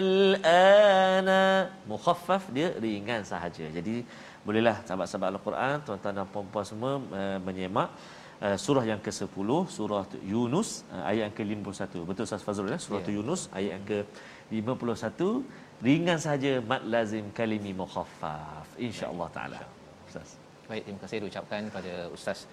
[0.00, 1.42] al-ana.
[1.90, 3.66] Mukhaffaf dia ringan sahaja.
[3.78, 4.04] Jadi
[4.46, 7.88] bolehlah sahabat-sahabat al-Quran tuan-tuan dan puan-puan semua uh, menyemak
[8.40, 12.78] uh, surah yang ke-10 surah Yunus uh, ayat yang ke-51 betul Ustaz Fazrul ya?
[12.80, 13.14] Surah yeah.
[13.16, 15.20] Yunus ayat yang ke-51
[15.84, 18.66] ringan saja mad lazim kalimi mukhaffaf.
[18.88, 19.60] Insyaallah taala.
[20.08, 20.40] Ustaz.
[20.70, 22.46] Baik terima kasih diucapkan kepada ustaz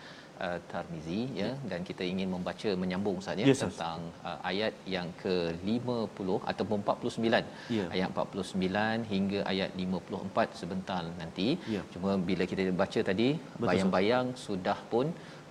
[0.45, 6.29] uh, Tarmizi ya dan kita ingin membaca menyambung saja yes, tentang uh, ayat yang ke-50
[6.51, 7.87] ataupun 49 yeah.
[7.95, 11.47] ayat 49 hingga ayat 54 sebentar nanti.
[11.73, 11.85] Yeah.
[11.93, 13.29] cuma bila kita baca tadi
[13.63, 15.07] bayang-bayang sudah pun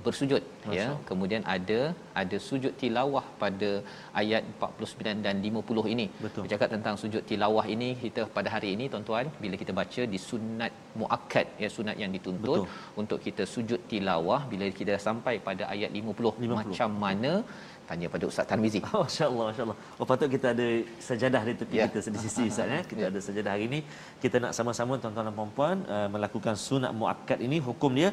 [0.07, 0.77] bersujud Masya.
[0.79, 1.81] ya kemudian ada
[2.23, 3.71] ada sujud tilawah pada
[4.21, 6.43] ayat 49 dan 50 ini Betul.
[6.45, 10.73] bercakap tentang sujud tilawah ini kita pada hari ini tuan-tuan bila kita baca di sunat
[11.01, 13.01] muakkad ya sunat yang dituntut Betul.
[13.03, 16.61] untuk kita sujud tilawah bila kita sampai pada ayat 50, 50.
[16.61, 17.33] macam mana
[17.89, 18.81] tanya pada Ustaz Tarmizi.
[18.87, 19.77] Oh, masya-Allah, masya-Allah.
[19.99, 20.67] Oh, patut kita ada
[21.09, 21.89] sejadah di tepi yeah.
[21.95, 22.81] kita di sisi Ustaz ya.
[22.91, 23.11] Kita yeah.
[23.13, 23.81] ada sejadah hari ini.
[24.23, 28.11] Kita nak sama-sama tuan-tuan dan puan-puan uh, melakukan sunat muakkad ini hukum dia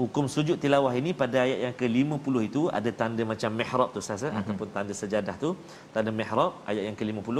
[0.00, 4.22] hukum sujud tilawah ini pada ayat yang ke-50 itu ada tanda macam mihrab tu Ustaz
[4.22, 4.40] mm-hmm.
[4.40, 5.50] ataupun tanda sejadah tu
[5.94, 7.38] tanda mihrab ayat yang ke-50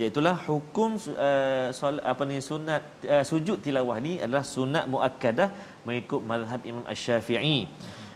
[0.00, 2.82] iaitu hukum uh, sol, apa ni sunat
[3.14, 5.48] uh, sujud tilawah ni adalah sunat muakkadah
[5.88, 7.58] mengikut mazhab Imam Asy-Syafi'i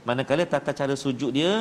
[0.09, 1.53] manakala tata cara sujud dia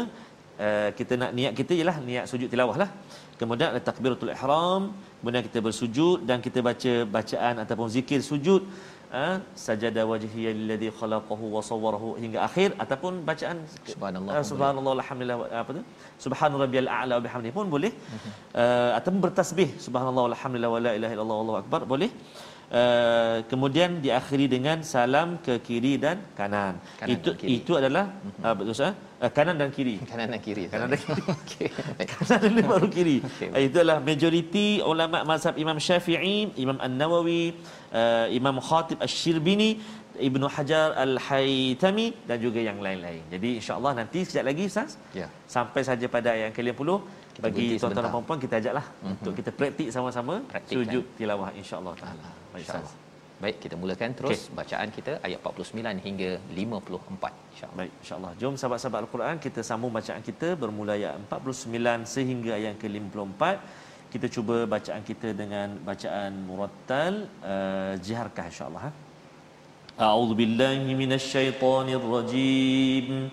[0.65, 2.91] uh, kita nak niat kita ialah niat sujud tilawah lah.
[3.39, 4.83] Kemudian ada takbiratul ihram
[5.19, 8.61] kemudian kita bersujud dan kita baca bacaan ataupun zikir sujud
[9.65, 13.57] sajada wajhi alladhi khalaqahu wa sawwarahu hingga akhir ataupun bacaan
[13.91, 15.83] subhanallah uh, subhanallah alhamdulillah apa tu
[16.25, 17.91] subhana rabbiyal a'la wa bihamdihi pun boleh
[18.61, 22.11] uh, ataupun bertasbih subhanallah alhamdulillah wa la ilaha illallah wallahu akbar boleh
[22.67, 26.75] Uh, kemudian diakhiri dengan salam ke kiri dan kanan.
[26.99, 27.49] kanan itu dan kiri.
[27.63, 28.11] itu adalah
[28.43, 28.91] uh, betul sah?
[29.23, 29.95] Uh, kanan dan kiri.
[30.03, 30.67] Kanan dan kiri.
[30.67, 31.21] Kanan dan kiri.
[31.39, 31.67] Okey.
[32.11, 33.17] kanan dan baru kiri.
[33.23, 33.49] Okay.
[33.55, 37.55] Uh, itu adalah majoriti ulama mazhab Imam Syafi'i, Imam An-Nawawi,
[37.93, 39.69] uh, Imam Khatib Asy-Syirbini,
[40.17, 43.21] Ibnu Hajar Al-Haytami dan juga yang lain-lain.
[43.33, 44.97] Jadi insya-Allah nanti sekejap lagi Ustaz.
[45.13, 45.27] Ya.
[45.55, 46.89] Sampai saja pada yang ke-50
[47.45, 49.13] bagi tuan-tuan dan puan-puan kita ajaklah mm-hmm.
[49.13, 50.73] untuk kita praktik sama-sama Praktikkan.
[50.73, 52.29] sujud tilawah insya-Allah taala.
[52.57, 52.95] Insya-Allah.
[53.37, 54.53] Baik, kita mulakan terus okay.
[54.59, 57.77] bacaan kita ayat 49 hingga 54 insya-Allah.
[57.79, 58.31] Baik, insya-Allah.
[58.41, 63.41] Jom sahabat-sahabat Al-Quran kita sambung bacaan kita bermula ayat 49 sehingga ayat ke-54
[64.12, 68.92] kita cuba bacaan kita dengan bacaan murattal uh, jiharkah insya-Allah ha?
[70.08, 73.30] A'udzu billahi minasyaitonir rajim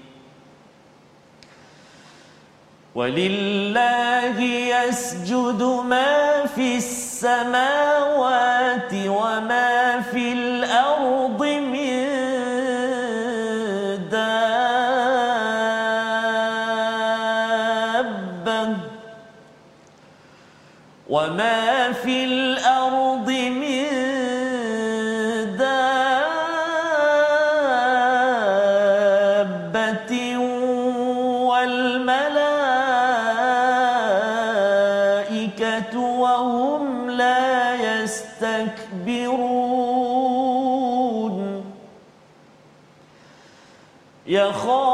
[2.95, 8.09] ولله يسجد ما في السماوات
[8.93, 10.52] وما في الأرض
[44.34, 44.93] 然后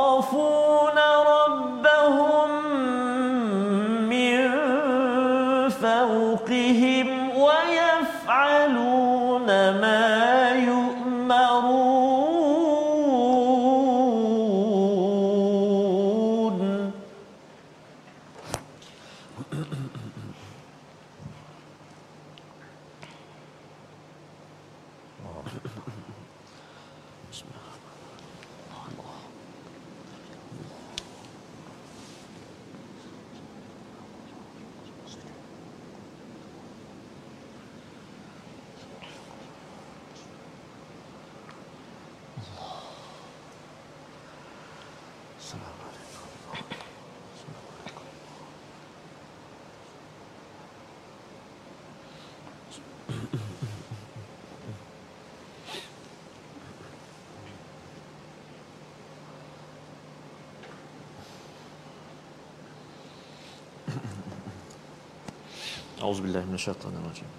[66.02, 67.30] أعوذ بالله من الشيطان الرجيم.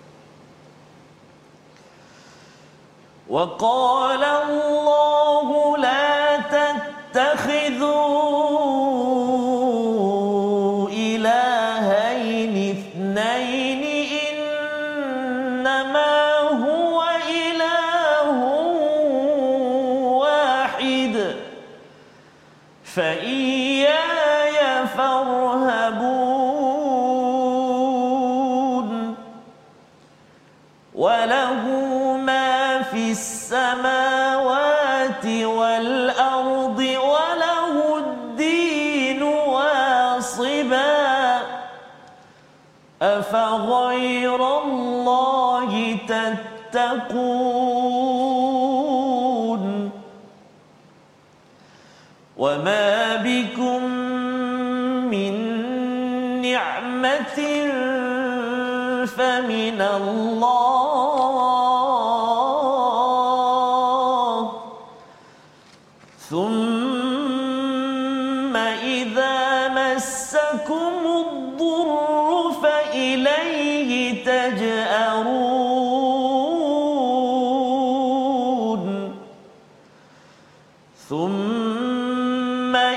[3.30, 5.20] وقال الله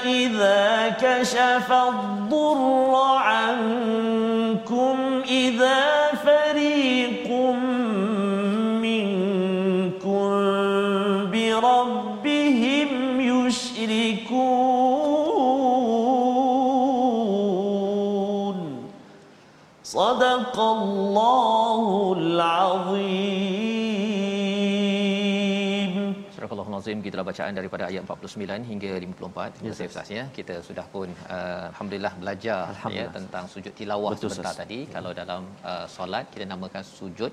[0.05, 4.14] إذا كشف الضر عنكم
[27.05, 30.25] Al-Azim gitulah bacaan daripada ayat 49 hingga 54 yes, Ustaz ya.
[30.39, 33.13] Kita sudah pun uh, alhamdulillah belajar ya Alhamdulillah.
[33.17, 34.63] tentang sujud tilawah Betul, sebentar Ustaz.
[34.65, 37.33] tadi kalau dalam uh, solat kita namakan sujud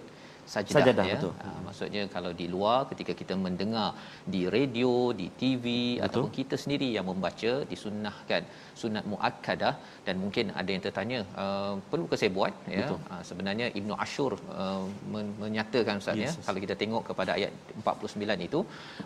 [0.54, 1.34] sajdah, Sajadah, ya betul.
[1.48, 3.88] uh, maksudnya kalau di luar ketika kita mendengar
[4.34, 6.06] di radio di TV betul.
[6.06, 8.44] ataupun kita sendiri yang membaca disunnahkan
[8.82, 9.74] sunat muakkadah
[10.08, 13.00] dan mungkin ada yang tertanya uh, perlu ke saya buat ya Betul.
[13.14, 14.32] uh, sebenarnya Ibnu Ashur
[14.64, 14.84] uh,
[15.14, 16.46] men- menyatakan ustaz Yes, ya yes.
[16.48, 18.60] kalau kita tengok kepada ayat 49 itu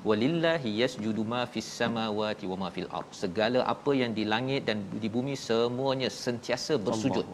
[0.10, 4.80] walillahi yasjudu ma fis samawati wa ma fil ard segala apa yang di langit dan
[5.04, 7.26] di bumi semuanya sentiasa bersujud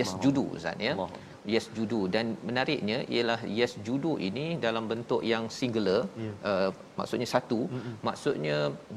[0.00, 1.10] yasjudu ustaz ya Akbar.
[1.54, 6.32] Yasjudu dan menariknya ialah yasjudu ini dalam bentuk yang singular Ya.
[6.50, 7.94] uh, maksudnya satu Mm-mm.
[8.08, 8.56] maksudnya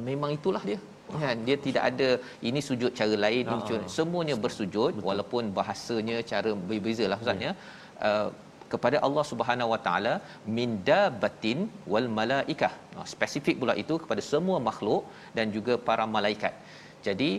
[0.10, 0.80] memang itulah dia
[1.24, 2.10] kan dia tidak ada
[2.50, 5.06] ini sujud cara lain ini sujud, semuanya bersujud Betul.
[5.10, 7.54] walaupun bahasanya cara berbeza-lah ustaz ya
[8.10, 8.30] uh,
[8.74, 10.14] kepada Allah Subhanahu Wa Taala
[10.58, 11.60] min dabatin
[11.92, 12.74] wal malaikah.
[12.96, 15.04] Nah, spesifik pula itu kepada semua makhluk
[15.38, 16.54] dan juga para malaikat.
[17.08, 17.30] Jadi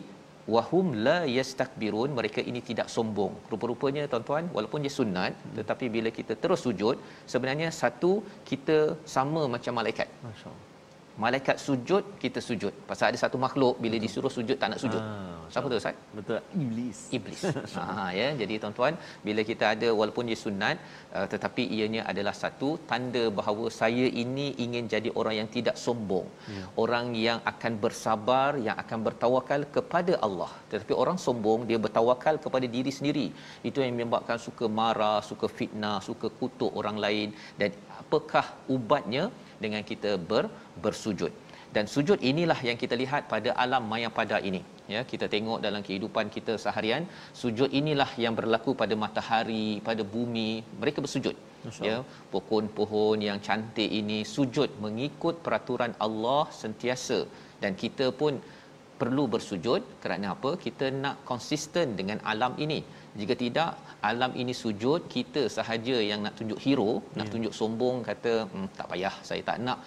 [0.54, 3.34] wahum la yastakbirun mereka ini tidak sombong.
[3.52, 6.96] Rupa-rupanya tuan-tuan walaupun dia sunat tetapi bila kita terus sujud
[7.34, 8.12] sebenarnya satu
[8.50, 8.78] kita
[9.16, 10.08] sama macam malaikat.
[10.28, 10.75] Masya-Allah.
[11.24, 12.72] Malaikat sujud kita sujud.
[12.88, 15.02] Pasal ada satu makhluk bila disuruh sujud tak nak sujud.
[15.02, 15.96] Ah, Siapa tu Ustaz?
[16.16, 16.38] Betul.
[16.64, 16.98] Iblis.
[17.18, 17.42] iblis.
[17.76, 18.94] ha ya jadi tuan-tuan
[19.26, 20.76] bila kita ada walaupun dia sunat
[21.16, 26.28] uh, tetapi ianya adalah satu tanda bahawa saya ini ingin jadi orang yang tidak sombong.
[26.56, 26.64] Ya.
[26.84, 30.50] Orang yang akan bersabar, yang akan bertawakal kepada Allah.
[30.70, 33.26] Tetapi orang sombong dia bertawakal kepada diri sendiri.
[33.70, 37.28] Itu yang menyebabkan suka marah, suka fitnah, suka kutuk orang lain
[37.60, 37.70] dan
[38.02, 39.24] apakah ubatnya
[39.64, 40.44] dengan kita ber,
[40.84, 41.32] bersujud.
[41.74, 44.62] Dan sujud inilah yang kita lihat pada alam mayapada ini.
[44.94, 47.04] Ya, kita tengok dalam kehidupan kita seharian,
[47.40, 50.50] sujud inilah yang berlaku pada matahari, pada bumi,
[50.82, 51.36] mereka bersujud.
[51.88, 51.96] Ya,
[52.34, 57.18] pohon-pohon yang cantik ini sujud mengikut peraturan Allah sentiasa
[57.62, 58.38] dan kita pun
[59.00, 60.50] perlu bersujud kerana apa?
[60.64, 62.80] Kita nak konsisten dengan alam ini.
[63.20, 63.70] Jika tidak,
[64.10, 67.16] alam ini sujud, kita sahaja yang nak tunjuk hero, yeah.
[67.18, 69.80] nak tunjuk sombong kata hmm, tak payah, saya tak nak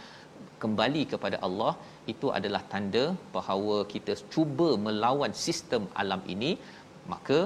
[0.63, 1.73] kembali kepada Allah
[2.13, 3.03] itu adalah tanda
[3.35, 6.51] bahawa kita cuba melawan sistem alam ini
[7.13, 7.39] maka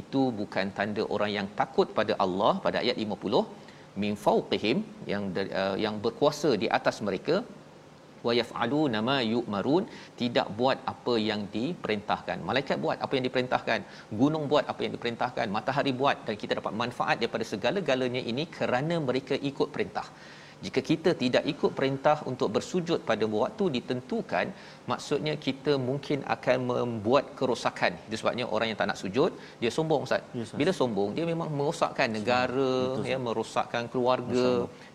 [0.00, 3.42] itu bukan tanda orang yang takut pada Allah pada ayat 50
[4.02, 4.78] min fawqihim
[5.12, 5.24] yang
[5.60, 7.36] uh, yang berkuasa di atas mereka
[8.26, 9.84] wa yaf'aluna ma yu'marun
[10.20, 12.38] tidak buat apa yang diperintahkan.
[12.50, 13.78] Malaikat buat apa yang diperintahkan.
[14.22, 15.46] Gunung buat apa yang diperintahkan.
[15.58, 16.16] Matahari buat.
[16.26, 20.08] Dan kita dapat manfaat daripada segala-galanya ini kerana mereka ikut perintah
[20.66, 24.46] jika kita tidak ikut perintah untuk bersujud pada waktu ditentukan
[24.90, 27.92] maksudnya kita mungkin akan membuat kerosakan.
[28.06, 29.30] Itu sebabnya orang yang tak nak sujud
[29.62, 30.22] dia sombong ustaz.
[30.40, 34.46] Yes, bila sombong dia memang merosakkan negara Betul, ya merosakkan keluarga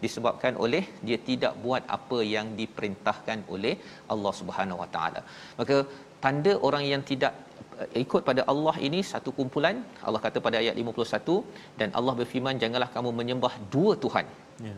[0.04, 3.76] disebabkan oleh dia tidak buat apa yang diperintahkan oleh
[4.14, 5.24] Allah Subhanahu Wa Taala.
[5.60, 5.78] Maka
[6.26, 7.34] tanda orang yang tidak
[7.82, 9.78] uh, ikut pada Allah ini satu kumpulan.
[10.08, 14.28] Allah kata pada ayat 51 dan Allah berfirman janganlah kamu menyembah dua tuhan.
[14.70, 14.78] Ya.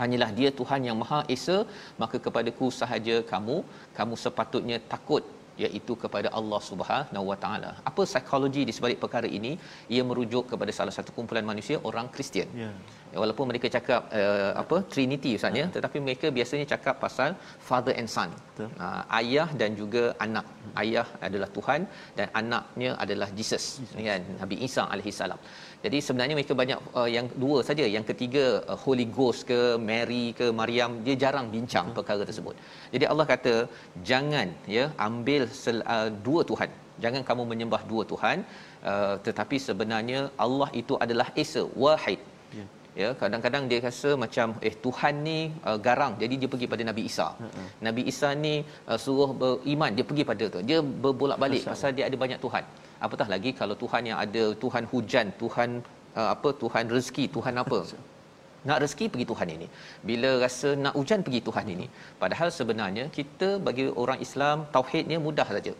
[0.00, 1.58] Hanyalah dia Tuhan yang Maha Esa
[2.02, 3.56] maka kepadaku sahaja kamu
[3.98, 5.24] kamu sepatutnya takut
[5.64, 7.70] iaitu kepada Allah Subhanahu Wa Taala.
[7.90, 9.52] Apa psikologi di sebalik perkara ini?
[9.94, 12.48] Ia merujuk kepada salah satu kumpulan manusia orang Kristian.
[12.62, 12.70] Ya.
[13.12, 17.30] Ya, walaupun mereka cakap uh, apa Trinity ustaz ya tetapi mereka biasanya cakap pasal
[17.68, 18.30] father and son.
[18.46, 18.68] Betul.
[18.84, 20.46] Uh, ayah dan juga anak.
[20.82, 21.80] Ayah adalah Tuhan
[22.18, 23.64] dan anaknya adalah Jesus,
[24.08, 25.40] kan Nabi Isa alaihi salam.
[25.84, 29.60] Jadi sebenarnya mereka banyak uh, yang dua saja, yang ketiga uh, Holy Ghost ke
[29.90, 32.56] Mary ke Maryam dia jarang bincang perkara tersebut.
[32.96, 33.54] Jadi Allah kata
[34.10, 34.48] jangan
[34.78, 36.70] ya ambil sel, uh, dua Tuhan.
[37.04, 38.38] Jangan kamu menyembah dua Tuhan
[38.90, 42.20] uh, tetapi sebenarnya Allah itu adalah Esa, Wahid.
[43.00, 43.08] Ya.
[43.20, 45.38] Kadang-kadang dia rasa macam eh Tuhan ni
[45.68, 47.28] uh, garang jadi dia pergi pada Nabi Isa.
[47.40, 47.64] Ha-ha.
[47.86, 48.54] Nabi Isa ni
[48.90, 50.60] uh, suruh beriman dia pergi pada tu.
[50.70, 52.64] Dia berbolak-balik pasal dia ada banyak Tuhan.
[53.06, 55.70] Apatah lagi kalau Tuhan yang ada Tuhan hujan, Tuhan
[56.20, 57.80] uh, apa Tuhan rezeki, Tuhan apa?
[58.68, 59.66] Nak rezeki pergi Tuhan ini.
[60.08, 61.86] Bila rasa nak hujan pergi Tuhan ini.
[62.22, 65.74] Padahal sebenarnya kita bagi orang Islam tauhidnya mudah saja.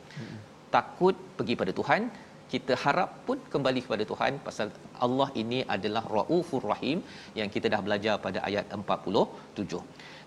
[0.74, 2.10] Takut pergi pada Tuhan,
[2.52, 4.68] kita harap pun kembali kepada Tuhan pasal
[5.04, 6.98] Allah ini adalah Raufur Rahim
[7.38, 9.80] yang kita dah belajar pada ayat 47.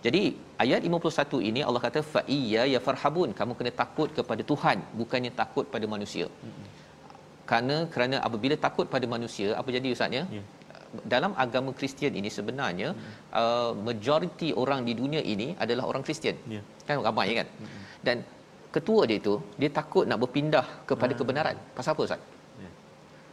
[0.06, 0.24] Jadi
[0.64, 5.32] ayat 51 ini Allah kata fa iyya ya farhabun kamu kena takut kepada Tuhan bukannya
[5.42, 6.28] takut pada manusia.
[7.50, 10.24] Kerana kerana apabila takut pada manusia apa jadi ustaz ya?
[10.38, 10.44] Ya.
[11.14, 12.90] Dalam agama Kristian ini sebenarnya
[13.42, 16.38] uh, majoriti orang di dunia ini adalah orang Kristian.
[16.56, 16.62] Ya.
[16.88, 17.48] Kan ramai kan?
[18.08, 18.18] Dan
[18.76, 21.58] ketua dia itu dia takut nak berpindah kepada kebenaran.
[21.78, 22.22] Pasal apa ustaz?
[22.64, 22.72] Ya.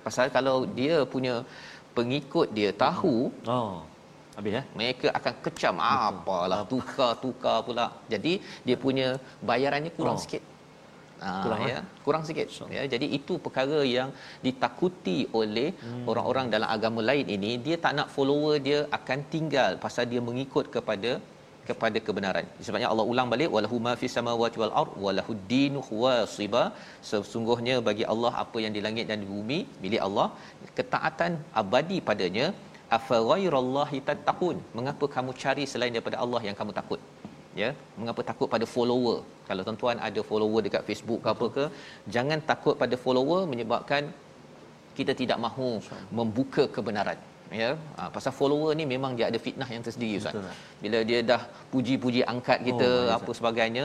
[0.07, 1.35] Pasal kalau dia punya
[1.99, 3.17] pengikut dia tahu
[3.57, 3.75] Oh.
[4.37, 4.65] Habis eh?
[4.79, 7.87] mereka akan kecam ah, apalah tukar-tukar pula.
[8.13, 8.33] Jadi
[8.67, 9.09] dia punya
[9.51, 10.25] bayarannya kurang Oh.
[10.25, 10.43] sikit.
[11.23, 12.47] Ah, Kurang, ya, kurang sikit.
[12.77, 14.09] Ya, jadi itu perkara yang
[14.47, 16.07] ditakuti oleh hmm.
[16.11, 20.67] orang-orang dalam agama lain ini, dia tak nak follower dia akan tinggal pasal dia mengikut
[20.77, 21.11] kepada
[21.69, 22.47] kepada kebenaran.
[22.67, 26.65] Sebabnya Allah ulang balik walahu ma fis samawati wal ard walahu dinu wasiba.
[27.11, 30.29] Sesungguhnya bagi Allah apa yang di langit dan di bumi milik Allah,
[30.79, 32.47] ketaatan abadi padanya
[32.99, 34.59] afa ghairallahi tattaqun.
[34.79, 37.03] Mengapa kamu cari selain daripada Allah yang kamu takut?
[37.61, 39.17] Ya mengapa takut pada follower?
[39.49, 41.65] Kalau tuan-tuan ada follower dekat Facebook ke apa ke
[42.15, 44.05] jangan takut pada follower menyebabkan
[44.99, 45.69] kita tidak mahu
[46.19, 47.19] membuka kebenaran
[47.63, 47.71] ya?
[47.99, 50.35] Ha, pasal follower ni memang dia ada fitnah yang tersendiri ustaz.
[50.37, 50.53] Betul.
[50.85, 51.43] bila dia dah
[51.73, 53.85] puji-puji angkat kita Oh, oh, baik, apa sebagainya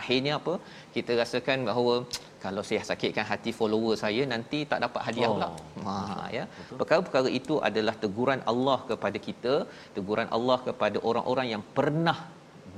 [0.00, 0.54] akhirnya apa
[0.96, 1.94] kita rasakan bahawa
[2.44, 5.48] kalau saya sakitkan hati follower saya nanti tak dapat hadiah Oh, pula
[5.86, 6.44] ha ya
[6.80, 9.54] perkara-perkara itu adalah teguran Allah kepada kita
[9.96, 12.18] teguran Allah kepada orang-orang yang pernah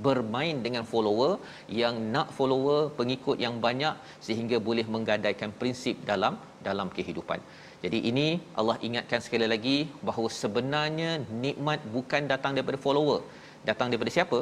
[0.06, 1.32] bermain dengan follower
[1.80, 3.94] yang nak follower pengikut yang banyak
[4.26, 6.34] sehingga boleh menggadaikan prinsip dalam
[6.68, 7.40] dalam kehidupan.
[7.85, 8.26] Jadi ini
[8.61, 9.76] Allah ingatkan sekali lagi
[10.09, 11.11] bahawa sebenarnya
[11.45, 13.20] nikmat bukan datang daripada follower.
[13.68, 14.39] Datang daripada siapa?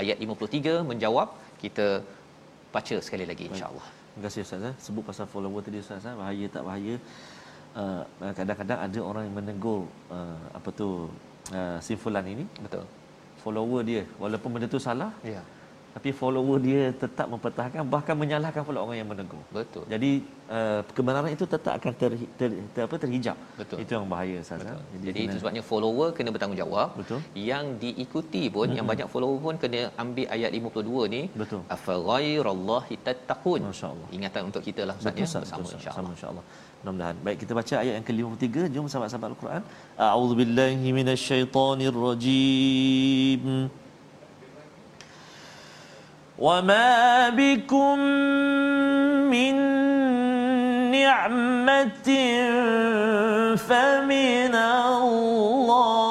[0.00, 1.28] Ayat 53 menjawab
[1.62, 1.86] kita
[2.74, 3.86] baca sekali lagi insya-Allah.
[4.10, 4.74] Terima kasih Ustaz eh.
[4.84, 6.14] Sebut pasal follower tadi Ustaz eh.
[6.20, 6.94] Bahaya tak bahaya
[7.78, 8.02] uh,
[8.38, 10.88] Kadang-kadang ada orang yang menegur uh, Apa tu
[11.54, 12.84] uh, Si fulan ini Betul.
[13.42, 15.42] Follower dia Walaupun benda tu salah Ya.
[15.90, 19.82] Tapi follower dia tetap mempertahankan Bahkan menyalahkan pula orang yang menegur Betul.
[19.92, 20.10] Jadi
[20.56, 23.76] uh, kebenaran itu tetap akan ter, ter, ter, apa, terhijab Betul.
[23.82, 24.78] Itu yang bahaya Ustaz eh.
[25.06, 26.88] Jadi itu kena- sebabnya follower kena bertanggungjawab.
[27.00, 27.18] Betul.
[27.50, 31.22] Yang diikuti pun yang banyak follower pun kena ambil ayat 52 ni.
[31.42, 31.60] Betul.
[31.76, 33.60] Afa ghairallahi tattaqun.
[33.70, 34.08] Masya-Allah.
[34.16, 36.12] Ingatan untuk kita lah Ustaz ya bersama insya-Allah.
[36.16, 36.44] Insya-Allah.
[36.80, 37.16] Mudah-mudahan.
[37.24, 38.56] Baik, kita baca ayat yang ke-53.
[38.74, 39.62] Jom sahabat-sahabat Al-Quran.
[40.06, 43.42] A'udzubillahi minasyaitonirrajim.
[46.40, 47.98] وما بكم
[49.28, 49.54] من
[50.90, 52.08] نعمة
[53.56, 56.09] فمن الله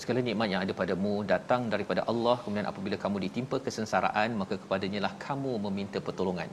[0.00, 4.54] Dan segala nikmat yang ada padamu datang daripada Allah kemudian apabila kamu ditimpa kesengsaraan maka
[4.62, 6.48] kepadanya lah kamu meminta pertolongan.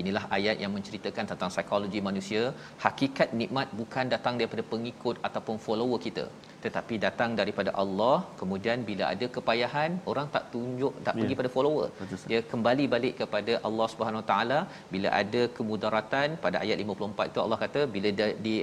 [0.00, 2.42] Inilah ayat yang menceritakan tentang psikologi manusia.
[2.84, 6.24] Hakikat nikmat bukan datang daripada pengikut ataupun follower kita,
[6.66, 8.16] tetapi datang daripada Allah.
[8.40, 11.20] Kemudian bila ada kepayahan, orang tak tunjuk tak Ya.
[11.20, 11.88] pergi pada follower.
[12.00, 12.26] Betul.
[12.32, 14.60] Dia kembali balik kepada Allah Subhanahu Taala.
[14.94, 18.56] Bila ada kemudaratan pada ayat 54 itu Allah kata bila di di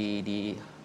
[0.00, 0.38] di, di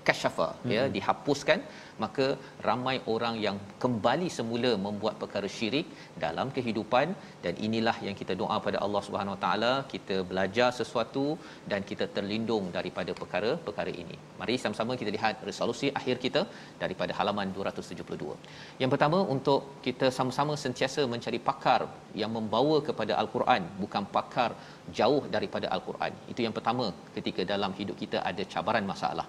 [0.10, 0.72] kasyafa hmm.
[0.76, 1.62] ya dihapuskan
[2.04, 2.26] maka
[2.68, 5.88] ramai orang yang kembali semula membuat perkara syirik
[6.24, 7.08] dalam kehidupan
[7.46, 11.26] dan inilah yang kita doa pada Allah Subhanahu Wa Taala kita belajar sesuatu
[11.72, 14.18] dan kita terlindung daripada perkara-perkara ini.
[14.42, 16.44] Mari sama-sama kita lihat resolusi akhir kita
[16.84, 18.38] daripada halaman 272.
[18.82, 21.82] Yang pertama untuk kita sama-sama sentiasa mencari pakar
[22.22, 24.52] yang membawa kepada al-Quran bukan pakar
[25.00, 26.14] jauh daripada al-Quran.
[26.32, 26.86] Itu yang pertama
[27.18, 29.28] ketika dalam hidup kita ada cabaran masalah.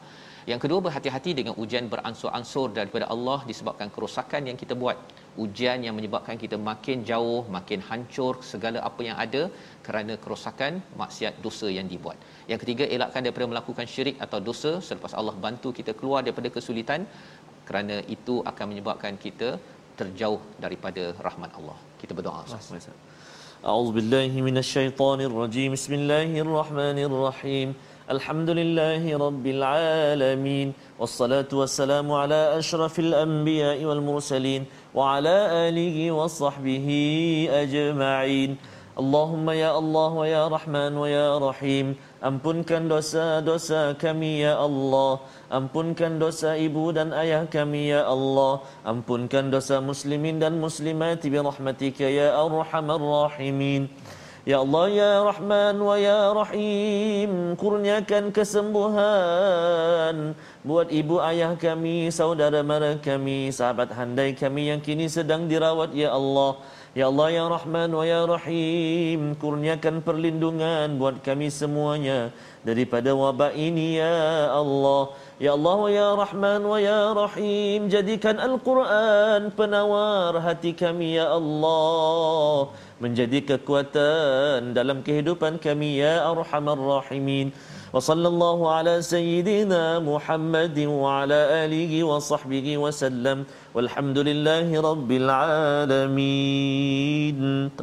[0.51, 4.97] Yang kedua berhati-hati dengan ujian beransur-ansur daripada Allah disebabkan kerosakan yang kita buat.
[5.45, 9.43] Ujian yang menyebabkan kita makin jauh, makin hancur segala apa yang ada
[9.87, 10.73] kerana kerosakan
[11.03, 12.19] maksiat dosa yang dibuat.
[12.51, 17.03] Yang ketiga elakkan daripada melakukan syirik atau dosa selepas Allah bantu kita keluar daripada kesulitan
[17.69, 19.51] kerana itu akan menyebabkan kita
[20.01, 21.79] terjauh daripada rahmat Allah.
[22.03, 22.43] Kita berdoa.
[22.49, 22.91] Ustaz.
[23.71, 27.69] A'udzubillahi بالله Bismillahirrahmanirrahim.
[28.11, 34.63] الحمد لله رب العالمين والصلاة والسلام على أشرف الأنبياء والمرسلين
[34.99, 35.37] وعلى
[35.71, 36.89] آله وصحبه
[37.63, 38.51] أجمعين
[39.03, 41.87] اللهم يا الله ويا رحمن ويا رحيم
[42.21, 45.25] Ampunkan dosa-dosa kami ya Allah.
[45.49, 48.61] Ampunkan dosa ibu dan ayah kami ya Allah.
[48.85, 53.89] Ampunkan dosa muslimin dan muslimati Bi rahmatika ya arhamar rahimin.
[54.49, 60.33] Ya Allah ya Rahman wa ya Rahim Kurniakan kesembuhan
[60.65, 66.17] Buat ibu ayah kami Saudara mara kami Sahabat handai kami yang kini sedang dirawat ya
[66.17, 66.57] Allah.
[66.97, 72.33] Ya Allah ya Rahman wa ya Rahim Kurniakan perlindungan buat kami semuanya
[72.65, 80.97] Daripada wabak ini ya Allah يا الله ويا رحمن ويا رحيم جديكا القرآن فنوار هاتيكم
[81.03, 82.69] يا الله
[83.01, 87.47] من جديك كوتان دلم كهدوبان كم يا أرحم الراحمين
[87.93, 93.39] وصلى الله على سيدنا محمد وعلى آله وصحبه وسلم
[93.77, 94.67] والحمد لله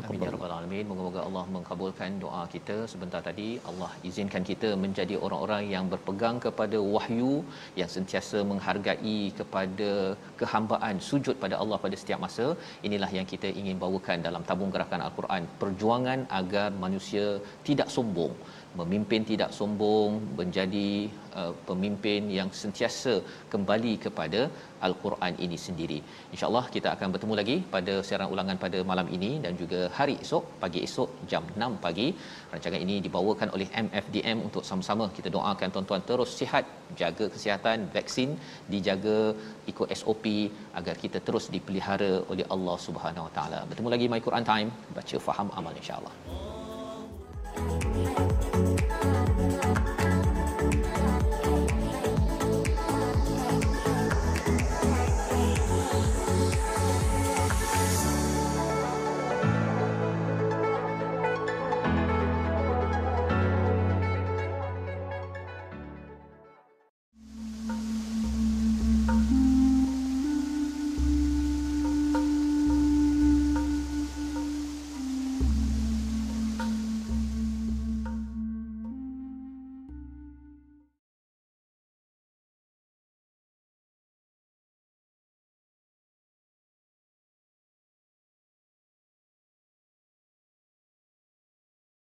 [0.08, 0.84] Amin ya rabbal alamin.
[0.90, 3.48] Moga-moga Allah mengabulkan doa kita sebentar tadi.
[3.70, 7.34] Allah izinkan kita menjadi orang-orang yang berpegang kepada wahyu
[7.80, 9.92] yang sentiasa menghargai kepada
[10.42, 12.48] kehambaan sujud pada Allah pada setiap masa.
[12.90, 15.44] Inilah yang kita ingin bawakan dalam tabung gerakan Al-Quran.
[15.64, 17.26] Perjuangan agar manusia
[17.70, 18.36] tidak sombong
[18.80, 20.90] memimpin tidak sombong menjadi
[21.40, 23.14] uh, pemimpin yang sentiasa
[23.54, 24.42] kembali kepada
[24.88, 26.00] al-Quran ini sendiri.
[26.34, 30.44] Insya-Allah kita akan bertemu lagi pada siaran ulangan pada malam ini dan juga hari esok
[30.64, 32.08] pagi esok jam 6 pagi.
[32.54, 36.66] Rancangan ini dibawakan oleh MFDM untuk sama-sama kita doakan tuan-tuan terus sihat,
[37.02, 38.30] jaga kesihatan, vaksin
[38.74, 39.18] dijaga
[39.72, 40.26] ikut SOP
[40.80, 43.60] agar kita terus dipelihara oleh Allah Subhanahu Wa Taala.
[43.72, 46.16] Bertemu lagi My Quran Time, baca faham amal insya-Allah.